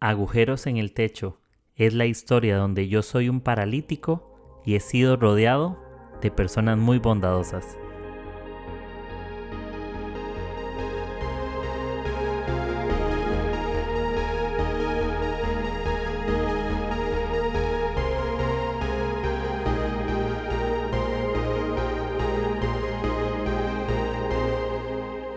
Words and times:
Agujeros 0.00 0.66
en 0.66 0.76
el 0.76 0.92
techo 0.92 1.40
es 1.74 1.94
la 1.94 2.04
historia 2.04 2.58
donde 2.58 2.86
yo 2.86 3.02
soy 3.02 3.30
un 3.30 3.40
paralítico 3.40 4.60
y 4.62 4.74
he 4.74 4.80
sido 4.80 5.16
rodeado 5.16 5.82
de 6.20 6.30
personas 6.30 6.76
muy 6.76 6.98
bondadosas. 6.98 7.78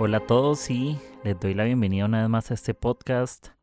Hola 0.02 0.18
a 0.18 0.28
todos 0.28 0.70
y 0.70 0.98
les 1.24 1.40
doy 1.40 1.54
la 1.54 1.64
bienvenida 1.64 2.06
una 2.06 2.22
vez 2.22 2.30
más 2.30 2.52
a 2.52 2.56
este 2.56 2.74
podcast. 2.74 3.59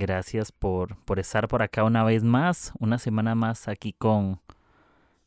Gracias 0.00 0.50
por, 0.50 0.96
por 1.04 1.18
estar 1.18 1.46
por 1.46 1.60
acá 1.60 1.84
una 1.84 2.02
vez 2.04 2.24
más, 2.24 2.72
una 2.78 2.96
semana 2.96 3.34
más 3.34 3.68
aquí 3.68 3.92
con 3.92 4.40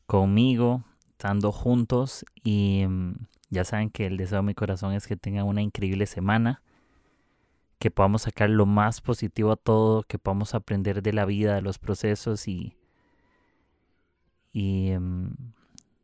conmigo, 0.06 0.82
estando 1.10 1.52
juntos 1.52 2.26
y 2.42 2.84
mm, 2.84 3.14
ya 3.50 3.62
saben 3.62 3.88
que 3.88 4.06
el 4.06 4.16
deseo 4.16 4.38
de 4.38 4.46
mi 4.46 4.54
corazón 4.54 4.92
es 4.92 5.06
que 5.06 5.14
tengan 5.16 5.46
una 5.46 5.62
increíble 5.62 6.06
semana, 6.06 6.60
que 7.78 7.92
podamos 7.92 8.22
sacar 8.22 8.50
lo 8.50 8.66
más 8.66 9.00
positivo 9.00 9.52
a 9.52 9.56
todo, 9.56 10.02
que 10.02 10.18
podamos 10.18 10.56
aprender 10.56 11.02
de 11.02 11.12
la 11.12 11.24
vida, 11.24 11.54
de 11.54 11.62
los 11.62 11.78
procesos 11.78 12.48
y, 12.48 12.76
y 14.52 14.90
mm, 14.98 15.52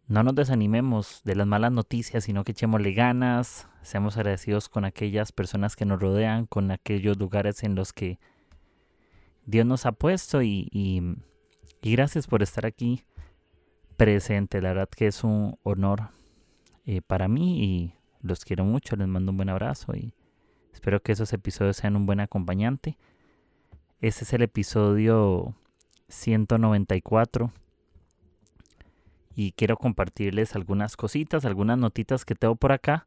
no 0.06 0.22
nos 0.22 0.36
desanimemos 0.36 1.22
de 1.24 1.34
las 1.34 1.48
malas 1.48 1.72
noticias, 1.72 2.22
sino 2.22 2.44
que 2.44 2.52
echémosle 2.52 2.92
ganas, 2.92 3.66
seamos 3.82 4.16
agradecidos 4.16 4.68
con 4.68 4.84
aquellas 4.84 5.32
personas 5.32 5.74
que 5.74 5.86
nos 5.86 5.98
rodean, 5.98 6.46
con 6.46 6.70
aquellos 6.70 7.18
lugares 7.18 7.64
en 7.64 7.74
los 7.74 7.92
que 7.92 8.20
Dios 9.46 9.66
nos 9.66 9.86
ha 9.86 9.92
puesto 9.92 10.42
y, 10.42 10.68
y, 10.72 11.02
gracias 11.82 12.26
por 12.26 12.42
estar 12.42 12.66
aquí 12.66 13.04
presente. 13.96 14.60
La 14.60 14.70
verdad 14.70 14.88
que 14.88 15.06
es 15.06 15.24
un 15.24 15.58
honor 15.62 16.10
eh, 16.86 17.02
para 17.02 17.28
mí 17.28 17.62
y 17.64 17.94
los 18.22 18.44
quiero 18.44 18.64
mucho. 18.64 18.96
Les 18.96 19.08
mando 19.08 19.30
un 19.32 19.36
buen 19.36 19.48
abrazo 19.48 19.94
y 19.94 20.14
espero 20.72 21.02
que 21.02 21.12
esos 21.12 21.32
episodios 21.32 21.76
sean 21.76 21.96
un 21.96 22.06
buen 22.06 22.20
acompañante. 22.20 22.98
Este 24.00 24.24
es 24.24 24.32
el 24.32 24.42
episodio 24.42 25.54
194 26.08 27.52
y 29.34 29.52
quiero 29.52 29.76
compartirles 29.76 30.54
algunas 30.54 30.96
cositas, 30.96 31.44
algunas 31.44 31.78
notitas 31.78 32.24
que 32.24 32.34
tengo 32.34 32.56
por 32.56 32.72
acá. 32.72 33.06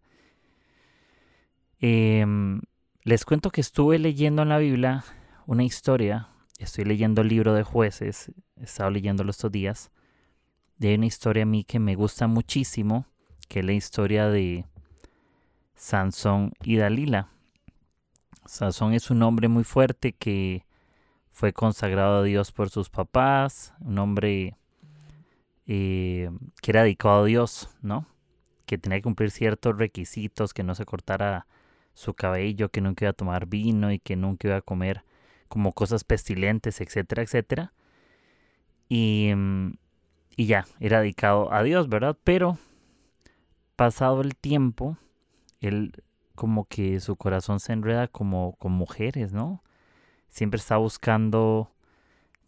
Em, 1.80 2.62
les 3.04 3.26
cuento 3.26 3.52
que 3.52 3.62
estuve 3.62 4.00
leyendo 4.00 4.42
en 4.42 4.50
la 4.50 4.58
Biblia 4.58 5.04
una 5.46 5.64
historia 5.64 6.30
estoy 6.64 6.86
leyendo 6.86 7.22
el 7.22 7.28
libro 7.28 7.54
de 7.54 7.64
jueces, 7.64 8.32
he 8.58 8.64
estado 8.64 8.90
leyéndolo 8.90 9.32
estos 9.32 9.52
días, 9.52 9.92
de 10.78 10.96
una 10.96 11.06
historia 11.06 11.44
a 11.44 11.46
mí 11.46 11.64
que 11.64 11.80
me 11.80 11.96
gusta 11.96 12.28
muchísimo, 12.28 13.06
que 13.48 13.60
es 13.60 13.66
la 13.66 13.74
historia 13.74 14.28
de 14.30 14.66
Sansón 15.76 16.54
y 16.64 16.78
Dalila. 16.78 17.30
Sansón 18.46 18.94
es 18.94 19.10
un 19.12 19.22
hombre 19.24 19.48
muy 19.48 19.64
fuerte 19.64 20.14
que 20.14 20.66
fue 21.32 21.54
consagrado 21.54 22.20
a 22.20 22.24
Dios 22.24 22.52
por 22.52 22.70
sus 22.70 22.90
papás, 22.90 23.74
un 23.80 23.98
hombre 24.00 24.58
eh, 25.68 26.30
que 26.62 26.72
era 26.72 26.84
dedicado 26.84 27.24
a 27.24 27.26
Dios, 27.26 27.70
¿no? 27.82 28.08
Que 28.66 28.78
tenía 28.78 28.98
que 28.98 29.04
cumplir 29.04 29.32
ciertos 29.32 29.78
requisitos, 29.78 30.54
que 30.54 30.64
no 30.64 30.76
se 30.76 30.86
cortara 30.86 31.48
su 31.94 32.14
cabello, 32.14 32.70
que 32.70 32.82
nunca 32.82 33.06
iba 33.06 33.12
a 33.12 33.14
tomar 33.14 33.46
vino 33.46 33.92
y 33.92 34.00
que 34.00 34.16
nunca 34.16 34.48
iba 34.48 34.58
a 34.58 34.62
comer 34.62 35.04
como 35.54 35.72
cosas 35.72 36.04
pestilentes, 36.04 36.82
etcétera, 36.82 37.22
etcétera. 37.22 37.74
Y, 38.90 39.32
mm, 39.36 39.74
y 40.36 40.48
ya, 40.48 40.66
era 40.80 41.02
dedicado 41.02 41.54
a 41.54 41.62
Dios, 41.62 41.90
¿verdad? 41.90 42.18
Pero 42.24 42.58
pasado 43.76 44.22
el 44.22 44.36
tiempo, 44.36 44.98
él 45.62 45.94
como 46.34 46.66
que 46.66 47.00
su 47.00 47.18
corazón 47.18 47.60
se 47.60 47.72
enreda 47.72 48.08
como 48.08 48.56
con 48.56 48.72
mujeres, 48.72 49.32
¿no? 49.32 49.62
Siempre 50.30 50.58
está 50.58 50.78
buscando 50.78 51.72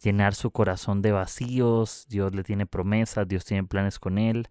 llenar 0.02 0.34
su 0.34 0.50
corazón 0.50 1.00
de 1.00 1.12
vacíos, 1.12 2.06
Dios 2.08 2.34
le 2.34 2.42
tiene 2.42 2.66
promesas, 2.66 3.28
Dios 3.28 3.44
tiene 3.44 3.62
planes 3.62 4.00
con 4.00 4.18
él, 4.18 4.48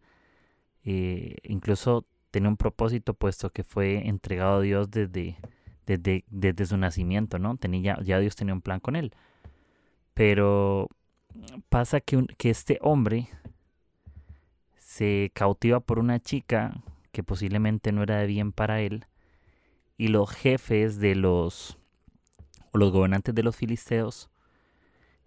eh, 0.86 1.36
incluso 1.44 2.06
tiene 2.32 2.48
un 2.48 2.56
propósito 2.56 3.16
puesto 3.16 3.50
que 3.50 3.66
fue 3.66 4.08
entregado 4.08 4.60
a 4.60 4.62
Dios 4.62 4.90
desde, 4.90 5.36
desde, 5.86 6.66
su 6.66 6.78
nacimiento, 6.78 7.40
¿no? 7.40 7.58
Tenía, 7.58 8.00
ya 8.04 8.20
Dios 8.20 8.36
tenía 8.36 8.54
un 8.54 8.62
plan 8.62 8.80
con 8.80 8.96
él. 8.96 9.14
Pero 10.14 10.90
pasa 11.70 12.02
que, 12.02 12.26
que 12.38 12.50
este 12.50 12.80
hombre 12.82 13.30
se 14.78 15.32
cautiva 15.34 15.80
por 15.80 16.00
una 16.00 16.20
chica 16.20 16.82
que 17.12 17.24
posiblemente 17.24 17.92
no 17.92 18.04
era 18.04 18.18
de 18.18 18.28
bien 18.28 18.52
para 18.52 18.82
él 18.82 19.06
y 19.98 20.08
los 20.10 20.32
jefes 20.32 21.00
de 21.00 21.16
los 21.16 21.78
o 22.72 22.78
los 22.78 22.92
gobernantes 22.92 23.34
de 23.34 23.44
los 23.44 23.56
filisteos 23.56 24.30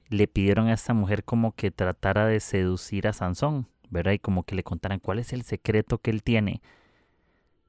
le 0.09 0.27
pidieron 0.27 0.69
a 0.69 0.75
esta 0.75 0.95
mujer 0.95 1.25
como 1.25 1.53
que 1.53 1.71
tratara 1.71 2.27
de 2.27 2.41
seducir 2.41 3.09
a 3.09 3.13
Sansón, 3.13 3.69
¿verdad? 3.91 4.13
Y 4.13 4.19
como 4.19 4.43
que 4.43 4.55
le 4.55 4.63
contaran 4.63 5.01
cuál 5.01 5.19
es 5.19 5.33
el 5.33 5.43
secreto 5.43 5.99
que 5.99 6.11
él 6.11 6.23
tiene 6.23 6.63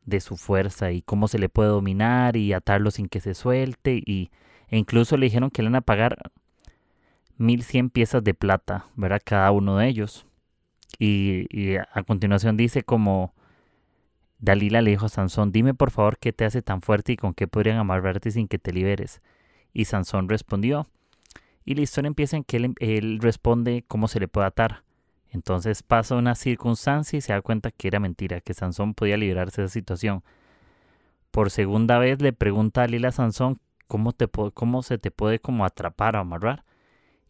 de 0.10 0.20
su 0.22 0.38
fuerza 0.38 0.92
y 0.92 1.02
cómo 1.02 1.28
se 1.28 1.40
le 1.40 1.50
puede 1.50 1.70
dominar 1.70 2.36
y 2.36 2.54
atarlo 2.54 2.92
sin 2.92 3.08
que 3.08 3.20
se 3.22 3.34
suelte 3.34 4.02
y 4.06 4.32
e 4.70 4.78
incluso 4.78 5.18
le 5.18 5.26
dijeron 5.26 5.50
que 5.50 5.62
le 5.62 5.70
van 5.70 5.78
a 5.78 5.82
pagar 5.82 6.32
1100 7.38 7.90
piezas 7.90 8.24
de 8.24 8.34
plata, 8.34 8.88
¿verdad? 8.96 9.22
Cada 9.24 9.52
uno 9.52 9.78
de 9.78 9.88
ellos. 9.88 10.26
Y, 11.00 11.76
a 11.78 12.04
continuación 12.04 12.58
dice 12.58 12.84
como 12.84 13.34
Dalila 14.40 14.82
le 14.82 14.92
dijo 14.92 15.06
a 15.06 15.10
Sansón, 15.10 15.52
dime 15.52 15.74
por 15.74 15.92
favor 15.92 16.18
qué 16.18 16.34
te 16.34 16.46
hace 16.46 16.62
tan 16.62 16.82
fuerte 16.82 17.14
y 17.14 17.18
con 17.18 17.34
qué 17.34 17.48
podrían 17.48 17.78
amarrarte 17.78 18.32
sin 18.32 18.48
que 18.48 18.60
te 18.60 18.74
liberes. 18.74 19.22
Y 19.74 19.86
Sansón 19.86 20.30
respondió. 20.30 20.88
Y 21.66 21.76
la 21.76 21.82
historia 21.82 22.08
empieza 22.08 22.38
en 22.38 22.44
que 22.44 22.58
él, 22.58 22.74
él 22.80 23.20
responde 23.22 23.84
cómo 23.88 24.08
se 24.08 24.20
le 24.20 24.28
puede 24.28 24.48
atar. 24.48 24.84
Entonces 25.32 25.84
pasa 25.84 26.16
una 26.16 26.36
circunstancia 26.36 27.18
y 27.18 27.22
se 27.22 27.34
da 27.34 27.42
cuenta 27.42 27.72
que 27.72 27.88
era 27.88 28.00
mentira, 28.00 28.42
que 28.42 28.54
Sansón 28.54 28.94
podía 28.94 29.18
librarse 29.18 29.62
de 29.62 29.66
esa 29.68 29.74
situación. 29.74 30.24
Por 31.32 31.52
segunda 31.52 32.00
vez 32.00 32.22
le 32.22 32.34
pregunta 32.34 32.84
a 32.84 32.88
Lila 32.88 33.10
a 33.10 33.12
Sansón 33.12 33.60
cómo, 33.88 34.14
te, 34.14 34.28
se 34.84 34.98
te 34.98 35.12
puede 35.12 35.40
como 35.40 35.66
atrapar 35.66 36.16
o 36.16 36.20
amarrar. 36.20 36.66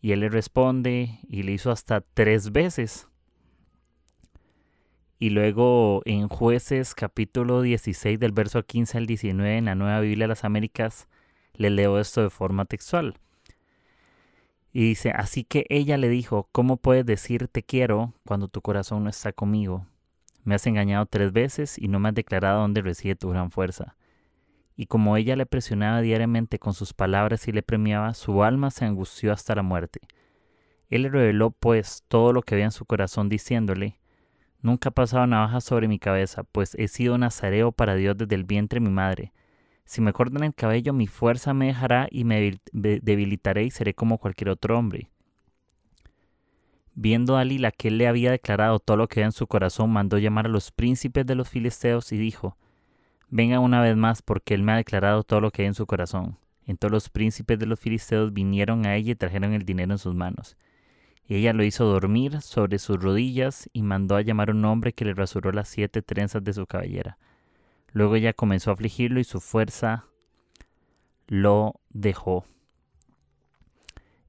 Y 0.02 0.14
él 0.14 0.22
le 0.22 0.30
responde 0.30 1.20
y 1.28 1.44
le 1.44 1.52
hizo 1.52 1.72
hasta 1.72 2.02
tres 2.02 2.52
veces. 2.54 3.10
Y 5.18 5.32
luego 5.32 6.02
en 6.06 6.30
jueces 6.30 6.96
capítulo 6.96 7.62
16 7.62 8.18
del 8.18 8.32
verso 8.32 8.64
15 8.64 8.98
al 8.98 9.06
19 9.06 9.58
en 9.58 9.66
la 9.66 9.76
Nueva 9.76 10.00
Biblia 10.00 10.24
de 10.24 10.30
las 10.30 10.46
Américas 10.46 11.10
le 11.54 11.70
leo 11.70 12.00
esto 12.00 12.22
de 12.22 12.30
forma 12.30 12.64
textual. 12.64 13.16
Y 14.72 14.82
dice, 14.82 15.12
así 15.12 15.44
que 15.44 15.66
ella 15.70 15.98
le 15.98 16.10
dijo, 16.10 16.48
¿cómo 16.52 16.78
puedes 16.78 17.06
decir 17.06 17.48
te 17.48 17.64
quiero 17.64 18.14
cuando 18.26 18.48
tu 18.48 18.62
corazón 18.62 19.04
no 19.04 19.10
está 19.10 19.34
conmigo? 19.34 19.88
Me 20.44 20.56
has 20.56 20.66
engañado 20.68 21.06
tres 21.06 21.32
veces 21.32 21.78
y 21.78 21.88
no 21.88 22.00
me 22.00 22.10
has 22.10 22.16
declarado 22.16 22.62
dónde 22.62 22.82
reside 22.82 23.16
tu 23.16 23.30
gran 23.30 23.52
fuerza. 23.52 23.96
Y 24.76 24.86
como 24.86 25.18
ella 25.18 25.36
le 25.36 25.46
presionaba 25.46 26.02
diariamente 26.02 26.60
con 26.60 26.74
sus 26.74 26.94
palabras 26.94 27.48
y 27.48 27.52
le 27.52 27.64
premiaba, 27.64 28.14
su 28.14 28.44
alma 28.44 28.72
se 28.72 28.86
angustió 28.86 29.34
hasta 29.34 29.56
la 29.56 29.64
muerte. 29.64 30.00
Él 30.90 31.04
le 31.04 31.10
reveló 31.10 31.52
pues 31.52 32.04
todo 32.08 32.32
lo 32.32 32.42
que 32.42 32.56
había 32.56 32.66
en 32.66 32.72
su 32.72 32.86
corazón 32.86 33.28
diciéndole, 33.28 34.00
Nunca 34.62 34.90
ha 34.90 34.92
pasado 34.92 35.26
navaja 35.26 35.62
sobre 35.62 35.88
mi 35.88 36.00
cabeza, 36.00 36.44
pues 36.44 36.76
he 36.76 36.90
sido 36.90 37.18
nazareo 37.18 37.72
para 37.72 37.96
Dios 37.96 38.18
desde 38.18 38.36
el 38.36 38.44
vientre 38.44 38.80
de 38.80 38.86
mi 38.86 38.94
madre. 38.94 39.32
Si 39.90 40.02
me 40.02 40.14
cortan 40.14 40.44
el 40.44 40.54
cabello, 40.54 40.94
mi 40.94 41.08
fuerza 41.08 41.56
me 41.56 41.66
dejará 41.66 42.08
y 42.12 42.24
me 42.24 42.60
debilitaré 42.72 43.64
y 43.64 43.72
seré 43.72 43.96
como 43.96 44.20
cualquier 44.20 44.52
otro 44.52 44.78
hombre. 44.78 45.10
Viendo 46.94 47.34
a 47.34 47.40
Dalila 47.40 47.72
que 47.72 47.88
él 47.88 47.98
le 47.98 48.08
había 48.08 48.30
declarado 48.30 48.78
todo 48.78 48.98
lo 48.98 49.08
que 49.08 49.22
había 49.22 49.26
en 49.26 49.32
su 49.32 49.48
corazón, 49.48 49.90
mandó 49.90 50.20
llamar 50.20 50.46
a 50.46 50.50
los 50.50 50.72
príncipes 50.72 51.26
de 51.26 51.34
los 51.34 51.50
filisteos 51.50 52.12
y 52.12 52.18
dijo, 52.18 52.56
Venga 53.30 53.60
una 53.60 53.82
vez 53.82 53.98
más, 53.98 54.22
porque 54.22 54.54
él 54.54 54.62
me 54.62 54.74
ha 54.74 54.76
declarado 54.76 55.24
todo 55.24 55.42
lo 55.42 55.50
que 55.50 55.64
hay 55.64 55.70
en 55.70 55.74
su 55.74 55.88
corazón. 55.88 56.38
Entonces 56.68 56.92
los 56.92 57.10
príncipes 57.10 57.58
de 57.58 57.66
los 57.66 57.80
filisteos 57.80 58.32
vinieron 58.32 58.86
a 58.86 58.96
ella 58.96 59.14
y 59.14 59.16
trajeron 59.16 59.54
el 59.54 59.66
dinero 59.66 59.94
en 59.94 59.98
sus 59.98 60.14
manos. 60.14 60.56
Y 61.26 61.38
ella 61.38 61.52
lo 61.52 61.64
hizo 61.64 61.86
dormir 61.86 62.42
sobre 62.42 62.78
sus 62.78 63.02
rodillas 63.02 63.68
y 63.74 63.82
mandó 63.82 64.18
a 64.18 64.22
llamar 64.22 64.52
a 64.52 64.54
un 64.54 64.66
hombre 64.66 64.94
que 64.94 65.06
le 65.06 65.16
rasuró 65.16 65.52
las 65.52 65.68
siete 65.68 66.04
trenzas 66.04 66.44
de 66.44 66.54
su 66.54 66.68
cabellera. 66.68 67.18
Luego 67.92 68.16
ella 68.16 68.34
comenzó 68.34 68.70
a 68.70 68.74
afligirlo 68.74 69.20
y 69.20 69.24
su 69.24 69.40
fuerza 69.40 70.06
lo 71.28 71.80
dejó. 71.90 72.46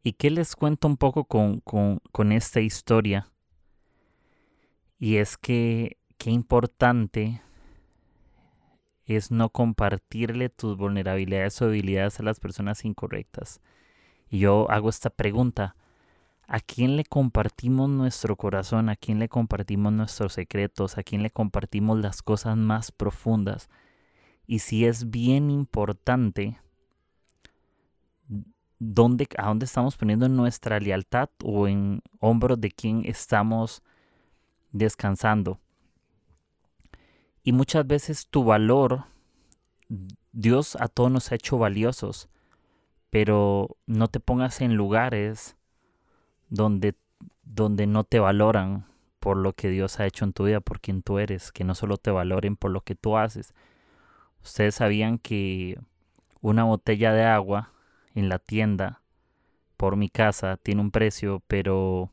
¿Y 0.02 0.12
qué 0.14 0.30
les 0.30 0.56
cuento 0.56 0.88
un 0.88 0.96
poco 0.96 1.24
con, 1.24 1.60
con, 1.60 2.32
esta 2.32 2.60
historia? 2.60 3.30
Y 4.98 5.16
es 5.16 5.36
que 5.36 5.98
qué 6.16 6.30
importante 6.30 7.42
es 9.04 9.30
no 9.30 9.50
compartirle 9.50 10.48
tus 10.48 10.76
vulnerabilidades 10.76 11.60
o 11.60 11.66
debilidades 11.66 12.20
a 12.20 12.22
las 12.22 12.40
personas 12.40 12.84
incorrectas. 12.84 13.60
Y 14.30 14.38
yo 14.38 14.70
hago 14.70 14.88
esta 14.88 15.10
pregunta. 15.10 15.76
¿A 16.52 16.58
quién 16.58 16.96
le 16.96 17.04
compartimos 17.04 17.88
nuestro 17.88 18.34
corazón? 18.34 18.88
¿A 18.88 18.96
quién 18.96 19.20
le 19.20 19.28
compartimos 19.28 19.92
nuestros 19.92 20.32
secretos? 20.32 20.98
¿A 20.98 21.04
quién 21.04 21.22
le 21.22 21.30
compartimos 21.30 22.00
las 22.00 22.22
cosas 22.22 22.56
más 22.56 22.90
profundas? 22.90 23.70
Y 24.48 24.58
si 24.58 24.84
es 24.84 25.10
bien 25.10 25.48
importante 25.48 26.60
dónde, 28.80 29.28
a 29.38 29.46
dónde 29.46 29.66
estamos 29.66 29.96
poniendo 29.96 30.28
nuestra 30.28 30.80
lealtad 30.80 31.30
o 31.44 31.68
en 31.68 32.02
hombros 32.18 32.60
de 32.60 32.72
quién 32.72 33.02
estamos 33.04 33.84
descansando. 34.72 35.60
Y 37.44 37.52
muchas 37.52 37.86
veces 37.86 38.26
tu 38.26 38.42
valor, 38.42 39.04
Dios 40.32 40.76
a 40.80 40.88
todos 40.88 41.12
nos 41.12 41.30
ha 41.30 41.36
hecho 41.36 41.58
valiosos, 41.58 42.28
pero 43.08 43.76
no 43.86 44.08
te 44.08 44.18
pongas 44.18 44.60
en 44.60 44.74
lugares 44.74 45.56
donde, 46.50 46.94
donde 47.42 47.86
no 47.86 48.04
te 48.04 48.18
valoran 48.18 48.84
por 49.20 49.36
lo 49.36 49.54
que 49.54 49.68
Dios 49.68 50.00
ha 50.00 50.06
hecho 50.06 50.24
en 50.24 50.32
tu 50.32 50.44
vida, 50.44 50.60
por 50.60 50.80
quien 50.80 51.02
tú 51.02 51.18
eres, 51.18 51.52
que 51.52 51.64
no 51.64 51.74
solo 51.74 51.96
te 51.96 52.10
valoren 52.10 52.56
por 52.56 52.70
lo 52.70 52.82
que 52.82 52.94
tú 52.94 53.16
haces. 53.16 53.54
Ustedes 54.42 54.74
sabían 54.74 55.18
que 55.18 55.78
una 56.40 56.64
botella 56.64 57.12
de 57.12 57.24
agua 57.24 57.70
en 58.14 58.28
la 58.28 58.38
tienda 58.38 59.00
por 59.76 59.96
mi 59.96 60.08
casa 60.08 60.56
tiene 60.56 60.80
un 60.80 60.90
precio, 60.90 61.42
pero 61.46 62.10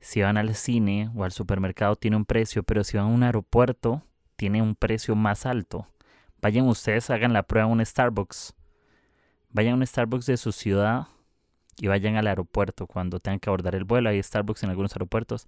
si 0.00 0.22
van 0.22 0.36
al 0.36 0.54
cine 0.54 1.10
o 1.14 1.24
al 1.24 1.32
supermercado 1.32 1.96
tiene 1.96 2.16
un 2.16 2.24
precio, 2.24 2.62
pero 2.62 2.84
si 2.84 2.96
van 2.96 3.06
a 3.06 3.10
un 3.10 3.22
aeropuerto 3.22 4.02
tiene 4.36 4.62
un 4.62 4.76
precio 4.76 5.16
más 5.16 5.46
alto. 5.46 5.86
Vayan 6.40 6.68
ustedes, 6.68 7.10
hagan 7.10 7.32
la 7.32 7.42
prueba 7.42 7.66
en 7.66 7.72
un 7.72 7.84
Starbucks. 7.84 8.54
Vayan 9.50 9.72
a 9.72 9.76
un 9.76 9.86
Starbucks 9.86 10.26
de 10.26 10.36
su 10.36 10.52
ciudad 10.52 11.08
y 11.80 11.86
vayan 11.86 12.16
al 12.16 12.26
aeropuerto 12.26 12.86
cuando 12.86 13.20
tengan 13.20 13.40
que 13.40 13.50
abordar 13.50 13.74
el 13.74 13.84
vuelo. 13.84 14.10
Hay 14.10 14.22
Starbucks 14.22 14.62
en 14.64 14.70
algunos 14.70 14.92
aeropuertos. 14.94 15.46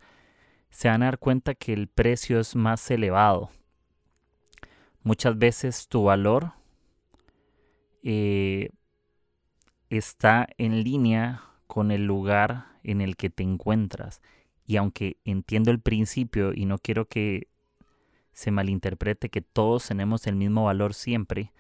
Se 0.70 0.88
van 0.88 1.02
a 1.02 1.06
dar 1.06 1.18
cuenta 1.18 1.54
que 1.54 1.72
el 1.72 1.88
precio 1.88 2.40
es 2.40 2.54
más 2.54 2.90
elevado. 2.90 3.50
Muchas 5.02 5.38
veces 5.38 5.88
tu 5.88 6.04
valor 6.04 6.52
eh, 8.02 8.70
está 9.88 10.48
en 10.58 10.84
línea 10.84 11.42
con 11.66 11.90
el 11.90 12.06
lugar 12.06 12.66
en 12.84 13.00
el 13.00 13.16
que 13.16 13.30
te 13.30 13.42
encuentras. 13.42 14.20
Y 14.66 14.76
aunque 14.76 15.16
entiendo 15.24 15.70
el 15.70 15.80
principio 15.80 16.52
y 16.54 16.64
no 16.64 16.78
quiero 16.78 17.08
que 17.08 17.48
se 18.32 18.50
malinterprete 18.50 19.28
que 19.28 19.40
todos 19.40 19.88
tenemos 19.88 20.26
el 20.26 20.36
mismo 20.36 20.64
valor 20.64 20.94
siempre, 20.94 21.52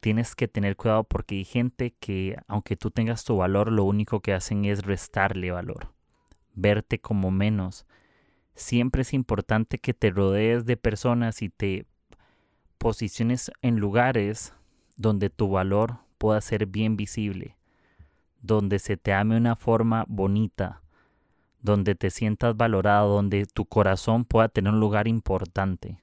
tienes 0.00 0.34
que 0.34 0.48
tener 0.48 0.76
cuidado 0.76 1.04
porque 1.04 1.36
hay 1.36 1.44
gente 1.44 1.94
que 1.98 2.38
aunque 2.46 2.76
tú 2.76 2.90
tengas 2.90 3.24
tu 3.24 3.36
valor, 3.36 3.72
lo 3.72 3.84
único 3.84 4.20
que 4.20 4.32
hacen 4.32 4.64
es 4.64 4.84
restarle 4.84 5.50
valor, 5.50 5.92
verte 6.54 7.00
como 7.00 7.30
menos. 7.30 7.86
Siempre 8.54 9.02
es 9.02 9.12
importante 9.12 9.78
que 9.78 9.94
te 9.94 10.10
rodees 10.10 10.66
de 10.66 10.76
personas 10.76 11.42
y 11.42 11.48
te 11.48 11.86
posiciones 12.78 13.50
en 13.62 13.76
lugares 13.76 14.54
donde 14.96 15.30
tu 15.30 15.50
valor 15.50 15.98
pueda 16.18 16.40
ser 16.40 16.66
bien 16.66 16.96
visible, 16.96 17.56
donde 18.42 18.78
se 18.78 18.96
te 18.96 19.12
ame 19.12 19.36
una 19.36 19.56
forma 19.56 20.04
bonita, 20.08 20.82
donde 21.60 21.94
te 21.94 22.10
sientas 22.10 22.56
valorado, 22.56 23.14
donde 23.14 23.46
tu 23.46 23.64
corazón 23.64 24.24
pueda 24.24 24.48
tener 24.48 24.72
un 24.72 24.80
lugar 24.80 25.08
importante. 25.08 26.02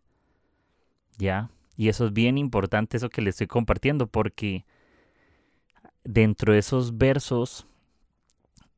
¿Ya? 1.17 1.49
Y 1.77 1.89
eso 1.89 2.05
es 2.05 2.13
bien 2.13 2.37
importante, 2.37 2.97
eso 2.97 3.09
que 3.09 3.21
le 3.21 3.29
estoy 3.29 3.47
compartiendo, 3.47 4.07
porque 4.07 4.65
dentro 6.03 6.53
de 6.53 6.59
esos 6.59 6.97
versos 6.97 7.67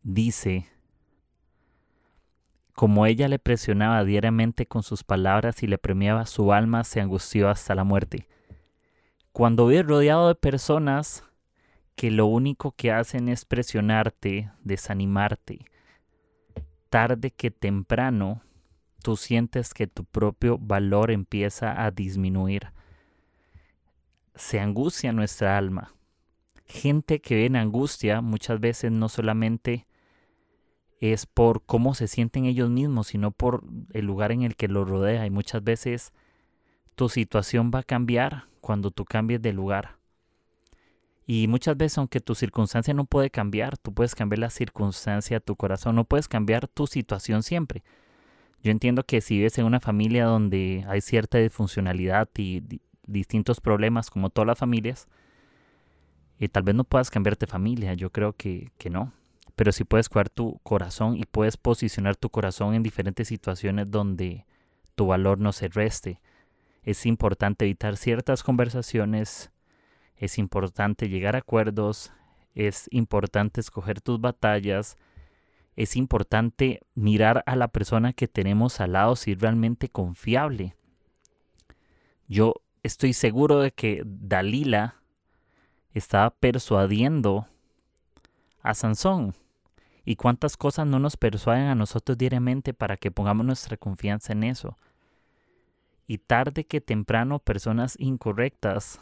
dice, 0.01 0.67
como 2.73 3.05
ella 3.05 3.27
le 3.27 3.39
presionaba 3.39 4.03
diariamente 4.03 4.65
con 4.65 4.83
sus 4.83 5.03
palabras 5.03 5.63
y 5.63 5.67
le 5.67 5.77
premiaba, 5.77 6.25
su 6.25 6.53
alma 6.53 6.83
se 6.83 7.01
angustió 7.01 7.49
hasta 7.49 7.75
la 7.75 7.83
muerte. 7.83 8.27
Cuando 9.31 9.67
vives 9.67 9.85
rodeado 9.85 10.27
de 10.27 10.35
personas 10.35 11.23
que 11.95 12.11
lo 12.11 12.27
único 12.27 12.71
que 12.71 12.91
hacen 12.91 13.29
es 13.29 13.45
presionarte, 13.45 14.51
desanimarte, 14.63 15.65
tarde 16.89 17.31
que 17.31 17.51
temprano 17.51 18.41
tú 19.03 19.17
sientes 19.17 19.73
que 19.73 19.87
tu 19.87 20.05
propio 20.05 20.57
valor 20.57 21.11
empieza 21.11 21.83
a 21.83 21.91
disminuir. 21.91 22.71
Se 24.37 24.59
angustia 24.59 25.11
nuestra 25.11 25.57
alma. 25.57 25.93
Gente 26.65 27.19
que 27.21 27.35
ve 27.35 27.45
en 27.45 27.55
angustia 27.55 28.21
muchas 28.21 28.59
veces 28.59 28.91
no 28.91 29.09
solamente 29.09 29.87
es 30.99 31.25
por 31.25 31.63
cómo 31.65 31.95
se 31.95 32.07
sienten 32.07 32.45
ellos 32.45 32.69
mismos, 32.69 33.07
sino 33.07 33.31
por 33.31 33.63
el 33.93 34.05
lugar 34.05 34.31
en 34.31 34.43
el 34.43 34.55
que 34.55 34.67
los 34.67 34.87
rodea. 34.87 35.25
Y 35.25 35.29
muchas 35.29 35.63
veces 35.63 36.13
tu 36.95 37.09
situación 37.09 37.71
va 37.73 37.79
a 37.79 37.83
cambiar 37.83 38.45
cuando 38.61 38.91
tú 38.91 39.05
cambies 39.05 39.41
de 39.41 39.53
lugar. 39.53 39.97
Y 41.25 41.47
muchas 41.47 41.75
veces, 41.75 41.97
aunque 41.97 42.21
tu 42.21 42.35
circunstancia 42.35 42.93
no 42.93 43.05
puede 43.05 43.29
cambiar, 43.29 43.77
tú 43.77 43.93
puedes 43.93 44.15
cambiar 44.15 44.39
la 44.39 44.49
circunstancia, 44.49 45.39
tu 45.39 45.55
corazón, 45.55 45.95
no 45.95 46.05
puedes 46.05 46.27
cambiar 46.27 46.67
tu 46.67 46.87
situación 46.87 47.43
siempre. 47.43 47.83
Yo 48.63 48.71
entiendo 48.71 49.03
que 49.03 49.21
si 49.21 49.37
vives 49.37 49.57
en 49.57 49.65
una 49.65 49.79
familia 49.79 50.25
donde 50.25 50.85
hay 50.87 51.01
cierta 51.01 51.37
disfuncionalidad 51.37 52.29
y 52.37 52.81
distintos 53.07 53.61
problemas, 53.61 54.09
como 54.09 54.29
todas 54.29 54.47
las 54.47 54.59
familias, 54.59 55.07
y 56.39 56.49
tal 56.49 56.63
vez 56.63 56.75
no 56.75 56.83
puedas 56.83 57.09
cambiarte 57.09 57.47
familia, 57.47 57.93
yo 57.95 58.11
creo 58.11 58.33
que, 58.33 58.71
que 58.77 58.89
no. 58.89 59.11
Pero 59.55 59.71
sí 59.71 59.83
puedes 59.83 60.07
cuidar 60.07 60.29
tu 60.29 60.59
corazón 60.61 61.17
y 61.17 61.25
puedes 61.25 61.57
posicionar 61.57 62.15
tu 62.15 62.29
corazón 62.29 62.75
en 62.75 62.83
diferentes 62.83 63.27
situaciones 63.27 63.89
donde 63.89 64.45
tu 64.93 65.07
valor 65.07 65.39
no 65.39 65.51
se 65.51 65.67
reste. 65.67 66.21
Es 66.83 67.07
importante 67.07 67.65
evitar 67.65 67.97
ciertas 67.97 68.43
conversaciones 68.43 69.51
es 70.17 70.37
importante 70.37 71.09
llegar 71.09 71.35
a 71.35 71.39
acuerdos, 71.39 72.11
es 72.55 72.87
importante 72.91 73.61
escoger 73.61 74.01
tus 74.01 74.19
batallas, 74.19 74.97
es 75.75 75.95
importante 75.95 76.81
mirar 76.95 77.43
a 77.45 77.55
la 77.55 77.67
persona 77.67 78.13
que 78.13 78.27
tenemos 78.27 78.79
al 78.81 78.93
lado 78.93 79.15
si 79.15 79.33
es 79.33 79.39
realmente 79.39 79.89
confiable. 79.89 80.75
Yo 82.27 82.55
estoy 82.87 83.13
seguro 83.13 83.59
de 83.59 83.71
que 83.71 84.01
Dalila 84.05 84.95
estaba 85.93 86.31
persuadiendo 86.31 87.47
a 88.61 88.73
Sansón. 88.73 89.35
¿Y 90.05 90.15
cuántas 90.15 90.55
cosas 90.55 90.87
no 90.87 90.99
nos 90.99 91.17
persuaden 91.17 91.65
a 91.65 91.75
nosotros 91.75 92.17
diariamente 92.17 92.73
para 92.73 92.95
que 92.95 93.11
pongamos 93.11 93.45
nuestra 93.45 93.75
confianza 93.75 94.31
en 94.31 94.43
eso? 94.43 94.77
Y 96.07 96.19
tarde 96.19 96.65
que 96.65 96.79
temprano 96.79 97.39
personas 97.39 97.97
incorrectas 97.99 99.01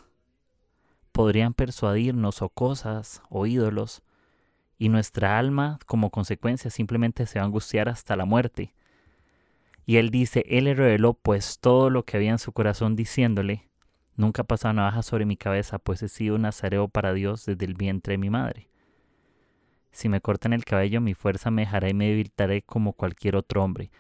podrían 1.12 1.54
persuadirnos 1.54 2.42
o 2.42 2.50
cosas 2.50 3.22
o 3.30 3.46
ídolos, 3.46 4.02
y 4.78 4.90
nuestra 4.90 5.38
alma 5.38 5.80
como 5.86 6.10
consecuencia 6.10 6.70
simplemente 6.70 7.26
se 7.28 7.40
va 7.40 7.44
a 7.44 7.46
angustiar 7.46 7.88
hasta 7.88 8.16
la 8.16 8.26
muerte. 8.26 8.74
Y 9.86 9.98
él 9.98 10.10
dice, 10.10 10.44
él 10.50 10.66
le 10.66 10.74
reveló 10.74 11.14
pues 11.14 11.60
todo 11.60 11.90
lo 11.92 12.04
que 12.04 12.18
había 12.18 12.32
en 12.32 12.40
su 12.40 12.52
corazón 12.52 12.96
diciéndole, 12.96 13.70
nunca 14.16 14.42
ha 14.44 14.46
pasado 14.46 14.74
navaja 14.74 15.04
sobre 15.04 15.26
mi 15.26 15.38
cabeza, 15.38 15.80
pues 15.80 16.04
he 16.04 16.08
sido 16.08 16.36
un 16.36 16.44
nazareo 16.44 16.88
para 16.88 17.14
Dios 17.14 17.46
desde 17.46 17.66
el 17.66 17.74
vientre 17.74 18.14
de 18.14 18.18
mi 18.18 18.30
madre. 18.30 18.70
Si 19.92 20.10
me 20.10 20.20
cortan 20.20 20.52
el 20.52 20.66
cabello, 20.66 21.00
mi 21.00 21.14
fuerza 21.14 21.52
me 21.52 21.62
dejará 21.62 21.90
y 21.90 21.94
me 21.94 22.10
debilitaré 22.10 22.62
como 22.62 22.94
cualquier 22.94 23.38
otro 23.38 23.64
hombre. 23.64 23.92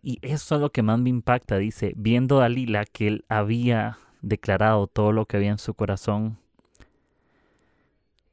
Y 0.00 0.20
eso 0.22 0.54
es 0.54 0.60
lo 0.60 0.70
que 0.70 0.82
más 0.82 1.00
me 1.00 1.10
impacta, 1.10 1.58
dice, 1.58 1.92
viendo 1.96 2.38
a 2.38 2.42
Dalila 2.42 2.84
que 2.84 3.08
él 3.08 3.24
había 3.28 3.98
declarado 4.22 4.86
todo 4.86 5.10
lo 5.10 5.26
que 5.26 5.36
había 5.36 5.50
en 5.50 5.58
su 5.58 5.74
corazón. 5.74 6.38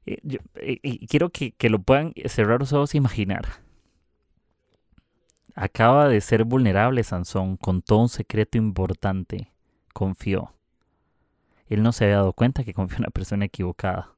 Eh, 0.06 0.20
eh, 0.56 0.80
y 0.84 1.08
quiero 1.08 1.32
que, 1.32 1.56
lo 1.70 1.80
puedan 1.80 2.14
cerrar 2.26 2.60
los 2.60 2.74
ojos 2.74 2.94
e 2.94 2.98
imaginar. 2.98 3.46
Acaba 5.56 6.08
de 6.08 6.22
ser 6.22 6.44
vulnerable 6.44 7.04
Sansón 7.04 7.58
con 7.58 7.82
todo 7.82 8.00
un 8.00 8.10
secreto 8.10 8.58
importante. 8.58 9.52
Confió. 9.94 10.54
Él 11.74 11.84
no 11.84 11.92
se 11.92 12.06
había 12.06 12.18
dado 12.18 12.34
cuenta 12.34 12.64
que 12.64 12.74
confió 12.74 12.98
en 12.98 13.04
una 13.04 13.12
persona 13.12 13.46
equivocada. 13.46 14.12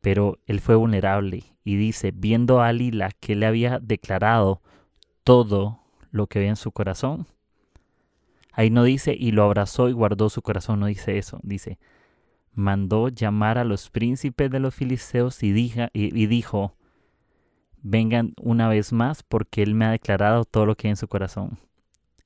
Pero 0.00 0.38
él 0.46 0.60
fue 0.60 0.74
vulnerable 0.74 1.44
y 1.64 1.76
dice, 1.76 2.12
viendo 2.14 2.60
a 2.60 2.68
Alila 2.68 3.10
que 3.20 3.36
le 3.36 3.46
había 3.46 3.78
declarado 3.78 4.60
todo 5.24 5.80
lo 6.10 6.26
que 6.26 6.40
había 6.40 6.50
en 6.50 6.56
su 6.56 6.72
corazón, 6.72 7.26
Ahí 8.52 8.68
no 8.68 8.84
dice 8.84 9.16
y 9.18 9.32
lo 9.32 9.44
abrazó 9.44 9.88
y 9.88 9.92
guardó 9.92 10.28
su 10.28 10.42
corazón, 10.42 10.80
no 10.80 10.86
dice 10.86 11.16
eso, 11.16 11.40
dice, 11.42 11.78
mandó 12.52 13.08
llamar 13.08 13.56
a 13.56 13.64
los 13.64 13.88
príncipes 13.88 14.50
de 14.50 14.60
los 14.60 14.74
filisteos 14.74 15.42
y, 15.42 15.48
y, 15.94 16.26
dijo, 16.26 16.76
vengan 17.80 18.34
una 18.40 18.68
vez 18.68 18.92
más 18.92 19.22
porque 19.22 19.62
él 19.62 19.74
me 19.74 19.86
ha 19.86 19.90
declarado 19.90 20.44
todo 20.44 20.66
lo 20.66 20.76
que 20.76 20.88
hay 20.88 20.90
en 20.90 20.96
su 20.96 21.08
corazón. 21.08 21.58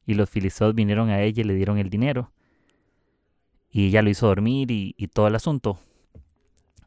Y 0.04 0.14
los 0.14 0.28
filisteos 0.28 0.74
vinieron 0.74 1.10
a 1.10 1.20
ella 1.20 1.42
y 1.42 1.44
le 1.44 1.54
dieron 1.54 1.78
el 1.78 1.90
dinero. 1.90 2.32
Y 3.76 3.88
ella 3.88 4.00
lo 4.00 4.08
hizo 4.08 4.26
dormir 4.26 4.70
y, 4.70 4.94
todo 5.08 5.28
el 5.28 5.34
asunto. 5.34 5.78